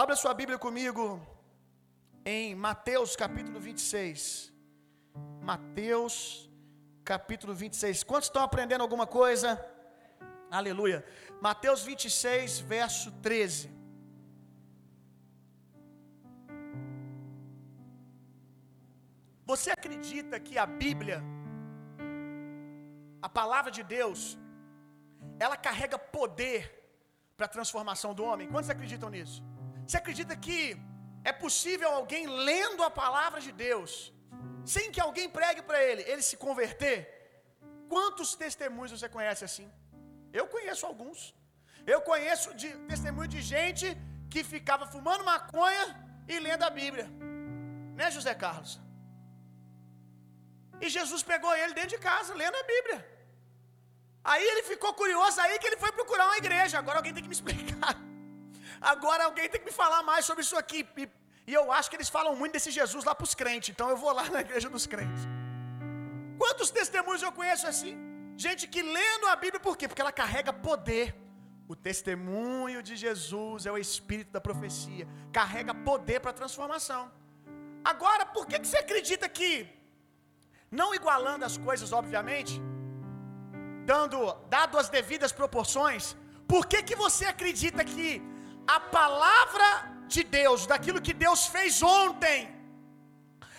[0.00, 1.04] Abra sua Bíblia comigo
[2.24, 4.52] em Mateus capítulo 26.
[5.50, 6.14] Mateus
[7.04, 8.04] capítulo 26.
[8.04, 9.48] Quantos estão aprendendo alguma coisa?
[10.50, 11.04] Aleluia.
[11.40, 13.79] Mateus 26, verso 13.
[19.50, 21.18] Você acredita que a Bíblia,
[23.26, 24.20] a palavra de Deus,
[25.44, 26.60] ela carrega poder
[27.36, 28.50] para a transformação do homem?
[28.52, 29.38] Quantos acreditam nisso?
[29.84, 30.58] Você acredita que
[31.30, 33.92] é possível alguém lendo a palavra de Deus,
[34.74, 36.98] sem que alguém pregue para ele, ele se converter?
[37.94, 39.68] Quantos testemunhos você conhece assim?
[40.40, 41.18] Eu conheço alguns.
[41.94, 43.88] Eu conheço de testemunho de gente
[44.32, 45.86] que ficava fumando maconha
[46.28, 47.08] e lendo a Bíblia.
[47.98, 48.74] Né, José Carlos?
[50.80, 52.98] E Jesus pegou ele dentro de casa, lendo a Bíblia.
[54.22, 56.78] Aí ele ficou curioso, aí que ele foi procurar uma igreja.
[56.78, 57.96] Agora alguém tem que me explicar.
[58.80, 60.86] Agora alguém tem que me falar mais sobre isso aqui.
[60.96, 61.08] E,
[61.46, 63.70] e eu acho que eles falam muito desse Jesus lá para os crentes.
[63.70, 65.22] Então eu vou lá na igreja dos crentes.
[66.38, 67.94] Quantos testemunhos eu conheço assim?
[68.36, 69.86] Gente que lendo a Bíblia, por quê?
[69.86, 71.14] Porque ela carrega poder.
[71.68, 75.06] O testemunho de Jesus é o espírito da profecia.
[75.32, 77.12] Carrega poder para transformação.
[77.84, 79.68] Agora, por que, que você acredita que,
[80.78, 82.54] não igualando as coisas, obviamente,
[83.84, 84.18] dando,
[84.56, 86.16] dado as devidas proporções,
[86.52, 88.22] por que, que você acredita que
[88.76, 89.68] a palavra
[90.14, 92.38] de Deus, daquilo que Deus fez ontem,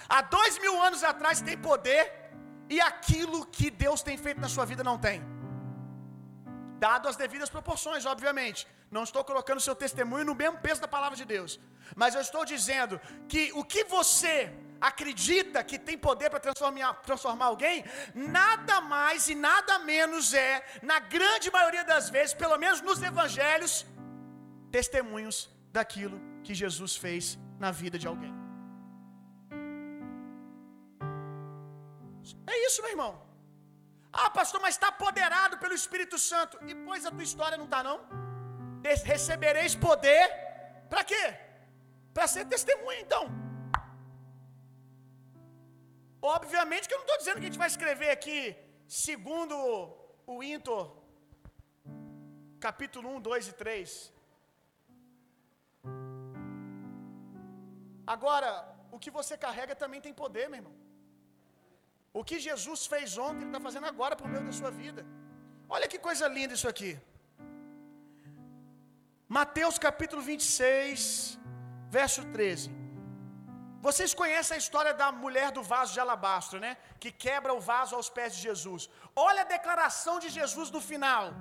[0.08, 2.04] há dois mil anos atrás, tem poder,
[2.76, 5.18] e aquilo que Deus tem feito na sua vida não tem?
[6.86, 8.62] Dado as devidas proporções, obviamente.
[8.96, 11.52] Não estou colocando seu testemunho no mesmo peso da palavra de Deus.
[12.02, 13.00] Mas eu estou dizendo
[13.32, 14.36] que o que você
[14.90, 21.00] acredita que tem poder para transformar, transformar alguém, nada mais e nada menos é, na
[21.00, 23.86] grande maioria das vezes, pelo menos nos evangelhos,
[24.72, 28.34] testemunhos daquilo que Jesus fez na vida de alguém.
[32.48, 33.14] É isso, meu irmão.
[34.12, 36.58] Ah, pastor, mas está apoderado pelo Espírito Santo.
[36.70, 38.02] E pois a tua história não está, não?
[38.84, 40.28] Recebereis poder.
[40.90, 41.24] Para quê?
[42.14, 43.41] Para ser testemunha, então.
[46.22, 48.56] Obviamente que eu não estou dizendo que a gente vai escrever aqui,
[48.88, 49.56] segundo
[50.28, 50.96] o Intor,
[52.60, 54.14] capítulo 1, 2 e 3.
[58.06, 58.50] Agora,
[58.92, 60.76] o que você carrega também tem poder, meu irmão.
[62.14, 65.06] O que Jesus fez ontem, Ele está fazendo agora por meio da sua vida.
[65.68, 67.00] Olha que coisa linda isso aqui.
[69.28, 71.40] Mateus capítulo 26,
[71.90, 72.81] verso 13.
[73.86, 76.78] Vocês conhecem a história da mulher do vaso de alabastro, né?
[77.00, 78.90] Que quebra o vaso aos pés de Jesus.
[79.16, 81.34] Olha a declaração de Jesus no final.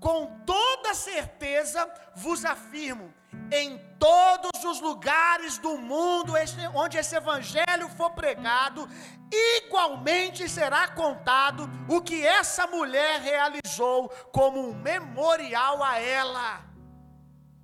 [0.00, 1.80] Com toda certeza
[2.14, 3.12] vos afirmo
[3.52, 6.34] em todos os lugares do mundo
[6.74, 8.88] onde esse evangelho for pregado,
[9.32, 16.64] igualmente será contado o que essa mulher realizou como um memorial a ela.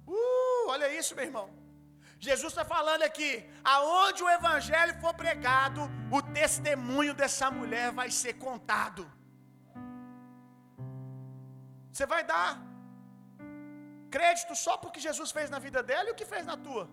[0.07, 1.62] Uh, olha isso, meu irmão.
[2.27, 3.31] Jesus está falando aqui,
[3.75, 5.81] aonde o evangelho for pregado,
[6.17, 9.03] o testemunho dessa mulher vai ser contado.
[11.93, 12.51] Você vai dar
[14.17, 16.85] crédito só porque Jesus fez na vida dela e o que fez na tua.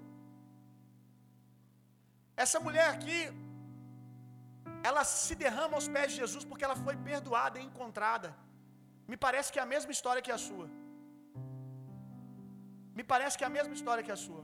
[2.44, 3.20] Essa mulher aqui,
[4.90, 8.30] ela se derrama aos pés de Jesus porque ela foi perdoada e encontrada.
[9.12, 10.68] Me parece que é a mesma história que a sua.
[12.98, 14.44] Me parece que é a mesma história que a sua.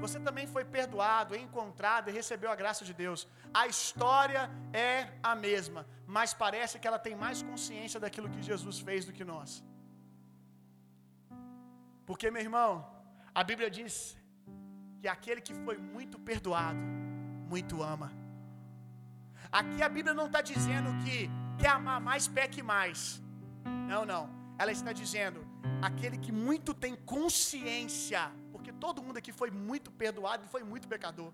[0.00, 3.26] Você também foi perdoado, encontrado e recebeu a graça de Deus.
[3.52, 8.78] A história é a mesma, mas parece que ela tem mais consciência daquilo que Jesus
[8.80, 9.62] fez do que nós.
[12.06, 12.72] Porque, meu irmão,
[13.34, 13.92] a Bíblia diz
[15.00, 16.82] que aquele que foi muito perdoado,
[17.52, 18.10] muito ama.
[19.50, 21.16] Aqui a Bíblia não está dizendo que
[21.60, 23.22] quer amar mais, peque mais.
[23.88, 24.22] Não, não.
[24.58, 25.40] Ela está dizendo
[25.82, 28.22] aquele que muito tem consciência,
[28.84, 31.30] todo mundo aqui foi muito perdoado e foi muito pecador.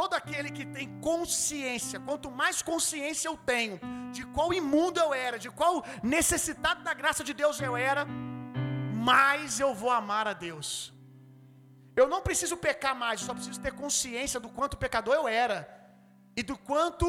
[0.00, 3.76] Todo aquele que tem consciência, quanto mais consciência eu tenho
[4.16, 8.04] de qual imundo eu era, de qual necessitado da graça de Deus eu era,
[9.10, 10.68] mais eu vou amar a Deus.
[12.00, 15.58] Eu não preciso pecar mais, eu só preciso ter consciência do quanto pecador eu era
[16.36, 17.06] e do quanto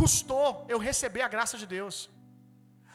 [0.00, 2.10] custou eu receber a graça de Deus.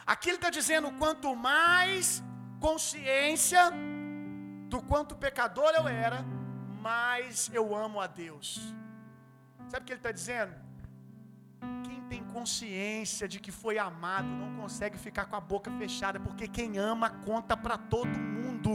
[0.06, 2.22] Aqui ele está dizendo: quanto mais
[2.60, 3.62] consciência
[4.72, 6.24] do quanto pecador eu era,
[6.80, 8.46] mas eu amo a Deus.
[9.68, 10.54] Sabe o que ele está dizendo?
[11.86, 16.48] Quem tem consciência de que foi amado não consegue ficar com a boca fechada, porque
[16.48, 18.72] quem ama conta para todo mundo.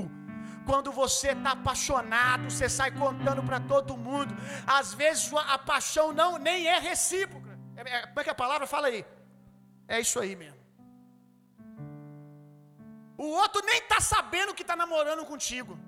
[0.68, 4.36] Quando você está apaixonado, você sai contando para todo mundo.
[4.68, 7.58] Às vezes a paixão não nem é recíproca.
[7.76, 8.68] É, é, como é que a palavra?
[8.68, 9.04] Fala aí.
[9.88, 10.62] É isso aí mesmo.
[13.18, 15.87] O outro nem está sabendo que está namorando contigo.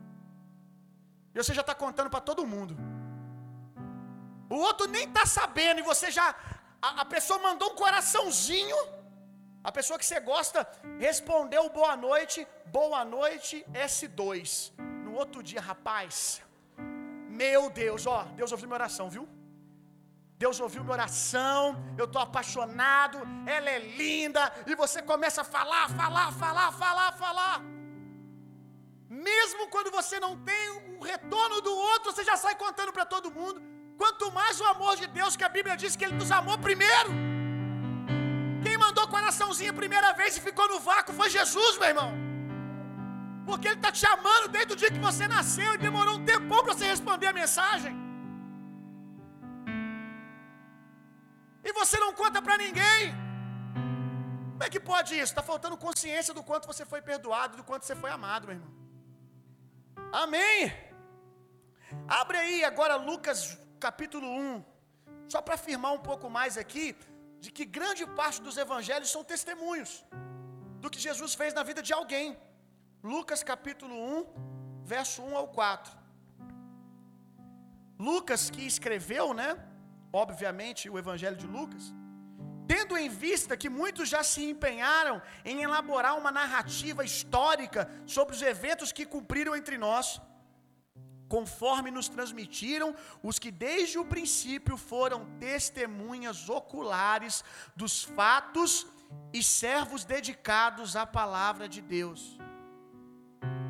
[1.33, 2.75] E você já está contando para todo mundo.
[4.49, 6.27] O outro nem está sabendo e você já.
[6.81, 8.77] A, a, pessoa mandou um coraçãozinho.
[9.63, 10.67] A pessoa que você gosta
[10.97, 14.71] respondeu boa noite, boa noite, S2.
[15.05, 16.41] No outro dia, rapaz.
[17.41, 19.27] Meu Deus, ó, Deus ouviu minha oração, viu?
[20.43, 21.61] Deus ouviu minha oração,
[21.97, 27.61] eu estou apaixonado, ela é linda, e você começa a falar, falar, falar, falar, falar.
[29.09, 33.59] Mesmo quando você não tem retorno do outro, você já sai contando para todo mundo.
[34.01, 37.11] Quanto mais o amor de Deus, que a Bíblia diz que Ele nos amou primeiro.
[38.65, 42.11] Quem mandou coraçãozinho a primeira vez e ficou no vácuo foi Jesus, meu irmão.
[43.47, 46.61] Porque Ele está te amando desde o dia que você nasceu e demorou um tempão
[46.63, 47.93] para você responder a mensagem.
[51.67, 53.03] E você não conta para ninguém.
[54.51, 55.31] Como é que pode isso?
[55.33, 58.71] Está faltando consciência do quanto você foi perdoado, do quanto você foi amado, meu irmão.
[60.23, 60.88] Amém.
[62.07, 64.63] Abre aí agora Lucas capítulo 1,
[65.27, 66.95] só para afirmar um pouco mais aqui,
[67.39, 70.05] de que grande parte dos evangelhos são testemunhos
[70.81, 72.37] do que Jesus fez na vida de alguém.
[73.03, 74.25] Lucas capítulo 1,
[74.83, 75.97] verso 1 ao 4.
[77.97, 79.57] Lucas que escreveu, né,
[80.11, 81.93] obviamente, o evangelho de Lucas,
[82.67, 88.41] tendo em vista que muitos já se empenharam em elaborar uma narrativa histórica sobre os
[88.41, 90.21] eventos que cumpriram entre nós,
[91.35, 92.89] conforme nos transmitiram
[93.29, 97.43] os que desde o princípio foram testemunhas oculares
[97.75, 98.71] dos fatos
[99.31, 102.21] e servos dedicados à palavra de Deus.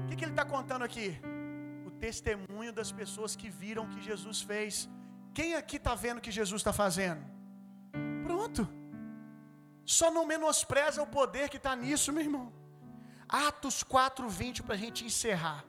[0.03, 1.09] O que, que ele está contando aqui?
[1.85, 4.89] O testemunho das pessoas que viram o que Jesus fez.
[5.33, 7.23] Quem aqui está vendo o que Jesus está fazendo?
[8.23, 8.67] Pronto.
[9.85, 12.47] Só não menospreza o poder que está nisso, meu irmão.
[13.27, 15.68] Atos 4:20 para a gente encerrar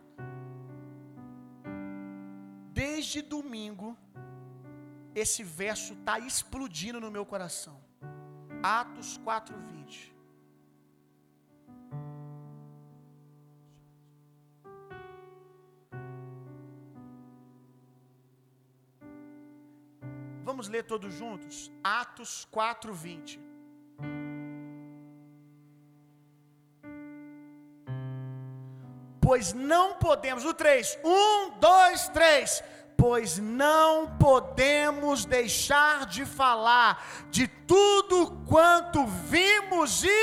[2.72, 3.96] desde domingo,
[5.14, 7.76] esse verso está explodindo no meu coração.
[8.62, 10.14] Atos 4:20.
[20.44, 21.70] Vamos ler todos juntos?
[21.82, 23.49] Atos 4:20.
[29.30, 32.64] Pois não podemos, o 3, 1, 2, 3,
[32.96, 37.00] pois não podemos deixar de falar
[37.30, 40.20] de tudo quanto vimos e.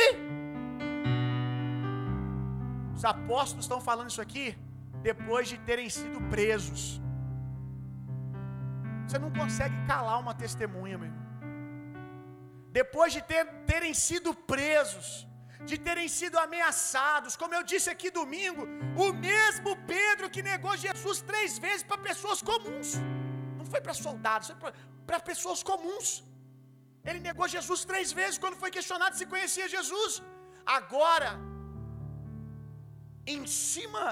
[2.98, 4.58] Os apóstolos estão falando isso aqui
[5.02, 7.02] depois de terem sido presos.
[9.08, 11.28] Você não consegue calar uma testemunha, meu irmão.
[12.74, 15.26] Depois de ter, terem sido presos,
[15.70, 17.36] de terem sido ameaçados.
[17.36, 18.64] Como eu disse aqui domingo,
[19.06, 22.90] o mesmo Pedro que negou Jesus três vezes para pessoas comuns,
[23.58, 24.74] não foi para soldados, foi
[25.06, 26.24] para pessoas comuns.
[27.10, 30.22] Ele negou Jesus três vezes quando foi questionado se conhecia Jesus.
[30.66, 31.30] Agora,
[33.26, 34.08] em cima,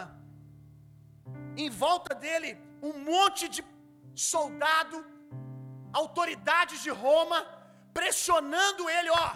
[1.64, 2.50] em volta dele,
[2.82, 3.62] um monte de
[4.16, 4.98] soldado,
[5.92, 7.40] autoridades de Roma,
[7.94, 9.30] pressionando ele: ó,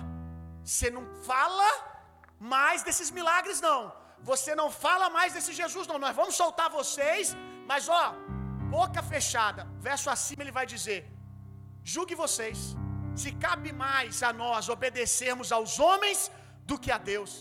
[0.63, 1.88] você não fala
[2.39, 3.79] mais desses milagres não.
[4.31, 5.99] Você não fala mais desse Jesus não.
[6.05, 7.35] Nós vamos soltar vocês,
[7.71, 8.03] mas ó,
[8.77, 9.67] boca fechada.
[9.87, 10.99] Verso acima ele vai dizer:
[11.93, 12.59] Julgue vocês,
[13.21, 16.31] se cabe mais a nós obedecermos aos homens
[16.69, 17.31] do que a Deus.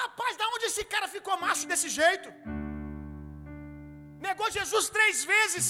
[0.00, 2.28] Rapaz, da onde esse cara ficou macho desse jeito?
[4.26, 5.66] Negou Jesus três vezes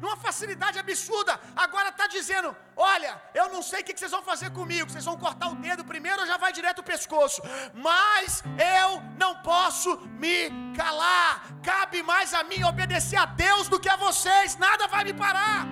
[0.00, 1.38] numa facilidade absurda.
[1.54, 4.90] Agora está dizendo: Olha, eu não sei o que vocês vão fazer comigo.
[4.90, 7.40] Vocês vão cortar o dedo primeiro ou já vai direto o pescoço.
[7.74, 8.42] Mas
[8.80, 11.42] eu não posso me calar.
[11.62, 14.56] Cabe mais a mim obedecer a Deus do que a vocês.
[14.56, 15.66] Nada vai me parar.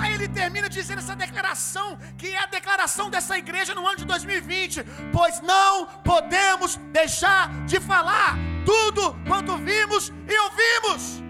[0.00, 4.04] Aí ele termina dizendo essa declaração, que é a declaração dessa igreja no ano de
[4.04, 11.23] 2020: Pois não podemos deixar de falar tudo quanto vimos e ouvimos.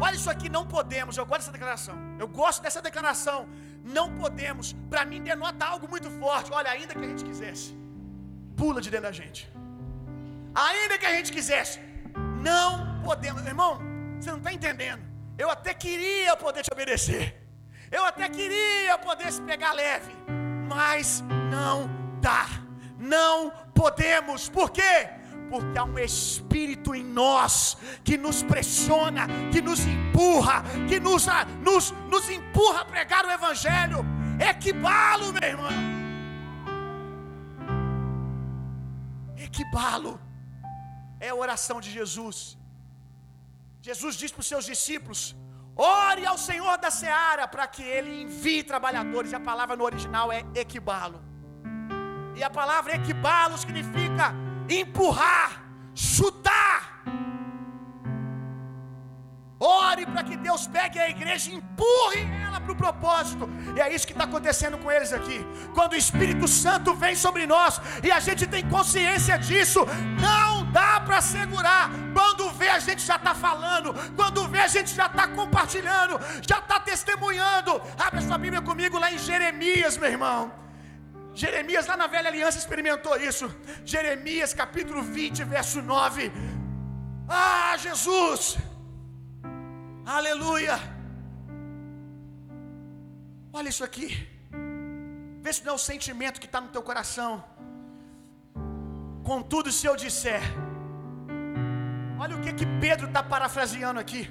[0.00, 1.16] Olha isso aqui, não podemos.
[1.16, 1.96] Eu gosto dessa declaração.
[2.18, 3.48] Eu gosto dessa declaração.
[3.84, 4.72] Não podemos.
[4.88, 6.50] Para mim denota algo muito forte.
[6.52, 7.76] Olha, ainda que a gente quisesse,
[8.56, 9.50] pula de dentro da gente.
[10.54, 11.78] Ainda que a gente quisesse,
[12.42, 13.44] não podemos.
[13.46, 13.78] Irmão,
[14.18, 15.02] você não está entendendo.
[15.36, 17.36] Eu até queria poder te obedecer.
[17.90, 20.12] Eu até queria poder se pegar leve.
[20.68, 21.88] Mas não
[22.20, 22.46] dá.
[22.98, 24.48] Não podemos.
[24.48, 25.19] Por quê?
[25.50, 31.26] Porque há um espírito em nós que nos pressiona, que nos empurra, que nos,
[31.68, 34.00] nos, nos empurra a pregar o Evangelho.
[34.50, 35.76] Equibalo, meu irmão.
[39.36, 40.20] Equibalo
[41.18, 42.56] é a oração de Jesus.
[43.82, 45.34] Jesus diz para os seus discípulos:
[45.76, 49.32] ore ao Senhor da seara para que ele envie trabalhadores.
[49.32, 51.20] E a palavra no original é equibalo.
[52.36, 54.32] E a palavra equibalo significa
[54.78, 55.62] empurrar,
[55.94, 57.02] chutar.
[59.62, 63.46] Ore para que Deus pegue a igreja e empurre ela para o propósito.
[63.76, 65.44] E é isso que está acontecendo com eles aqui.
[65.74, 69.80] Quando o Espírito Santo vem sobre nós e a gente tem consciência disso,
[70.18, 71.90] não dá para segurar.
[72.14, 73.92] Quando vê, a gente já está falando.
[74.16, 77.82] Quando vê, a gente já está compartilhando, já está testemunhando.
[77.98, 80.50] Abre sua Bíblia comigo lá em Jeremias, meu irmão.
[81.42, 83.46] Jeremias, lá na velha aliança, experimentou isso.
[83.92, 86.30] Jeremias capítulo 20, verso 9.
[87.28, 88.42] Ah, Jesus!
[90.16, 90.76] Aleluia!
[93.58, 94.08] Olha isso aqui.
[95.44, 97.32] Vê se não é o sentimento que está no teu coração.
[99.30, 100.42] Contudo, se eu disser,
[102.22, 104.22] olha o que que Pedro está parafraseando aqui.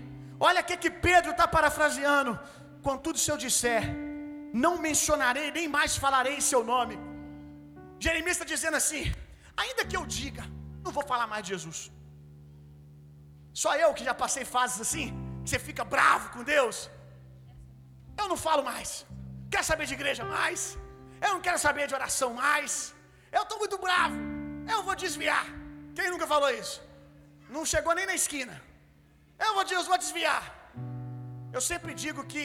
[0.48, 2.34] Olha o que que Pedro está parafraseando.
[2.90, 3.84] Contudo, se eu disser,
[4.54, 6.98] não mencionarei, nem mais falarei seu nome.
[8.00, 9.04] Jeremias está dizendo assim:
[9.56, 10.44] ainda que eu diga,
[10.84, 11.92] não vou falar mais de Jesus.
[13.54, 15.08] Só eu que já passei fases assim,
[15.44, 16.90] que você fica bravo com Deus.
[18.18, 19.06] Eu não falo mais.
[19.54, 20.78] Quer saber de igreja mais?
[21.26, 22.94] Eu não quero saber de oração mais.
[23.32, 24.18] Eu estou muito bravo.
[24.74, 25.46] Eu vou desviar.
[25.96, 26.78] Quem nunca falou isso?
[27.56, 28.56] Não chegou nem na esquina.
[29.46, 30.44] Eu vou, Deus, vou desviar.
[31.52, 32.44] Eu sempre digo que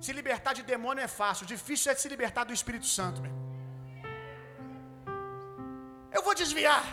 [0.00, 3.20] se libertar de demônio é fácil, difícil é se libertar do Espírito Santo.
[3.20, 3.34] Meu.
[6.16, 6.84] Eu vou desviar,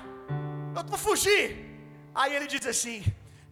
[0.75, 1.45] eu vou fugir.
[2.13, 2.99] Aí ele diz assim: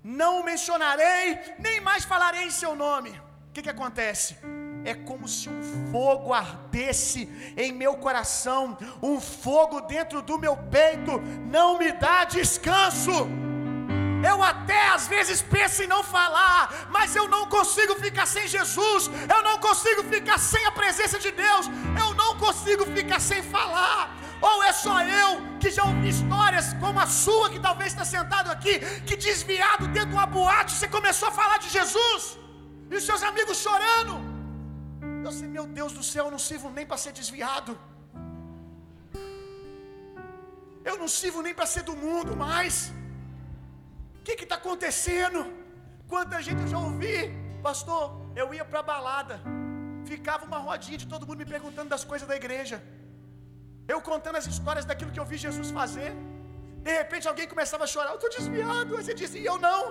[0.03, 3.11] Não mencionarei, nem mais falarei em seu nome.
[3.49, 4.37] O que, que acontece?
[4.83, 7.21] É como se um fogo ardesse
[7.57, 11.19] em meu coração, um fogo dentro do meu peito,
[11.55, 13.44] não me dá descanso.
[14.31, 16.59] Eu até às vezes penso em não falar,
[16.95, 21.31] mas eu não consigo ficar sem Jesus, eu não consigo ficar sem a presença de
[21.43, 21.65] Deus,
[22.03, 24.01] eu não consigo ficar sem falar.
[24.49, 25.29] Ou é só eu
[25.61, 28.73] que já ouvi histórias como a sua, que talvez está sentado aqui,
[29.07, 32.23] que desviado dentro de uma boate, você começou a falar de Jesus,
[32.91, 34.15] e os seus amigos chorando.
[35.25, 37.73] Eu sei, meu Deus do céu, eu não sirvo nem para ser desviado.
[40.89, 42.75] Eu não sirvo nem para ser do mundo mais.
[44.25, 45.39] Que está acontecendo?
[46.13, 47.17] Quanta gente eu já ouvi,
[47.67, 48.03] pastor.
[48.41, 49.35] Eu ia para a balada,
[50.11, 52.77] ficava uma rodinha de todo mundo me perguntando das coisas da igreja.
[53.93, 56.11] Eu contando as histórias daquilo que eu vi Jesus fazer.
[56.87, 58.97] De repente alguém começava a chorar, eu estou desviado.
[58.97, 59.81] Aí você dizia, eu não.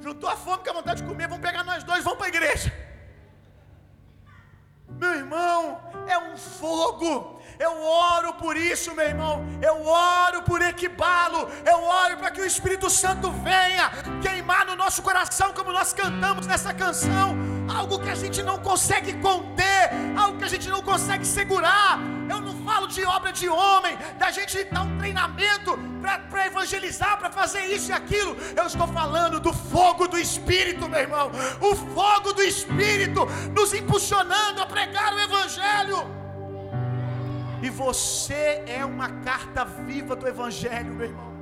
[0.00, 2.34] Juntou a fome com a vontade de comer, vamos pegar nós dois, vamos para a
[2.36, 2.70] igreja.
[4.88, 7.31] Meu irmão, é um fogo.
[7.58, 9.44] Eu oro por isso, meu irmão.
[9.60, 11.48] Eu oro por equibalo.
[11.64, 13.90] Eu oro para que o Espírito Santo venha
[14.20, 17.36] queimar no nosso coração, como nós cantamos nessa canção.
[17.74, 21.98] Algo que a gente não consegue conter, algo que a gente não consegue segurar.
[22.28, 27.30] Eu não falo de obra de homem, da gente dar um treinamento para evangelizar, para
[27.30, 28.36] fazer isso e aquilo.
[28.56, 31.30] Eu estou falando do fogo do Espírito, meu irmão.
[31.60, 36.21] O fogo do Espírito nos impulsionando a pregar o Evangelho.
[37.64, 41.32] E você é uma carta viva do Evangelho, meu irmão.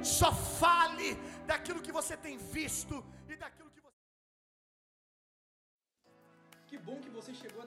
[0.00, 3.96] Só fale daquilo que você tem visto e daquilo que você.
[6.68, 7.59] Que bom que você chegou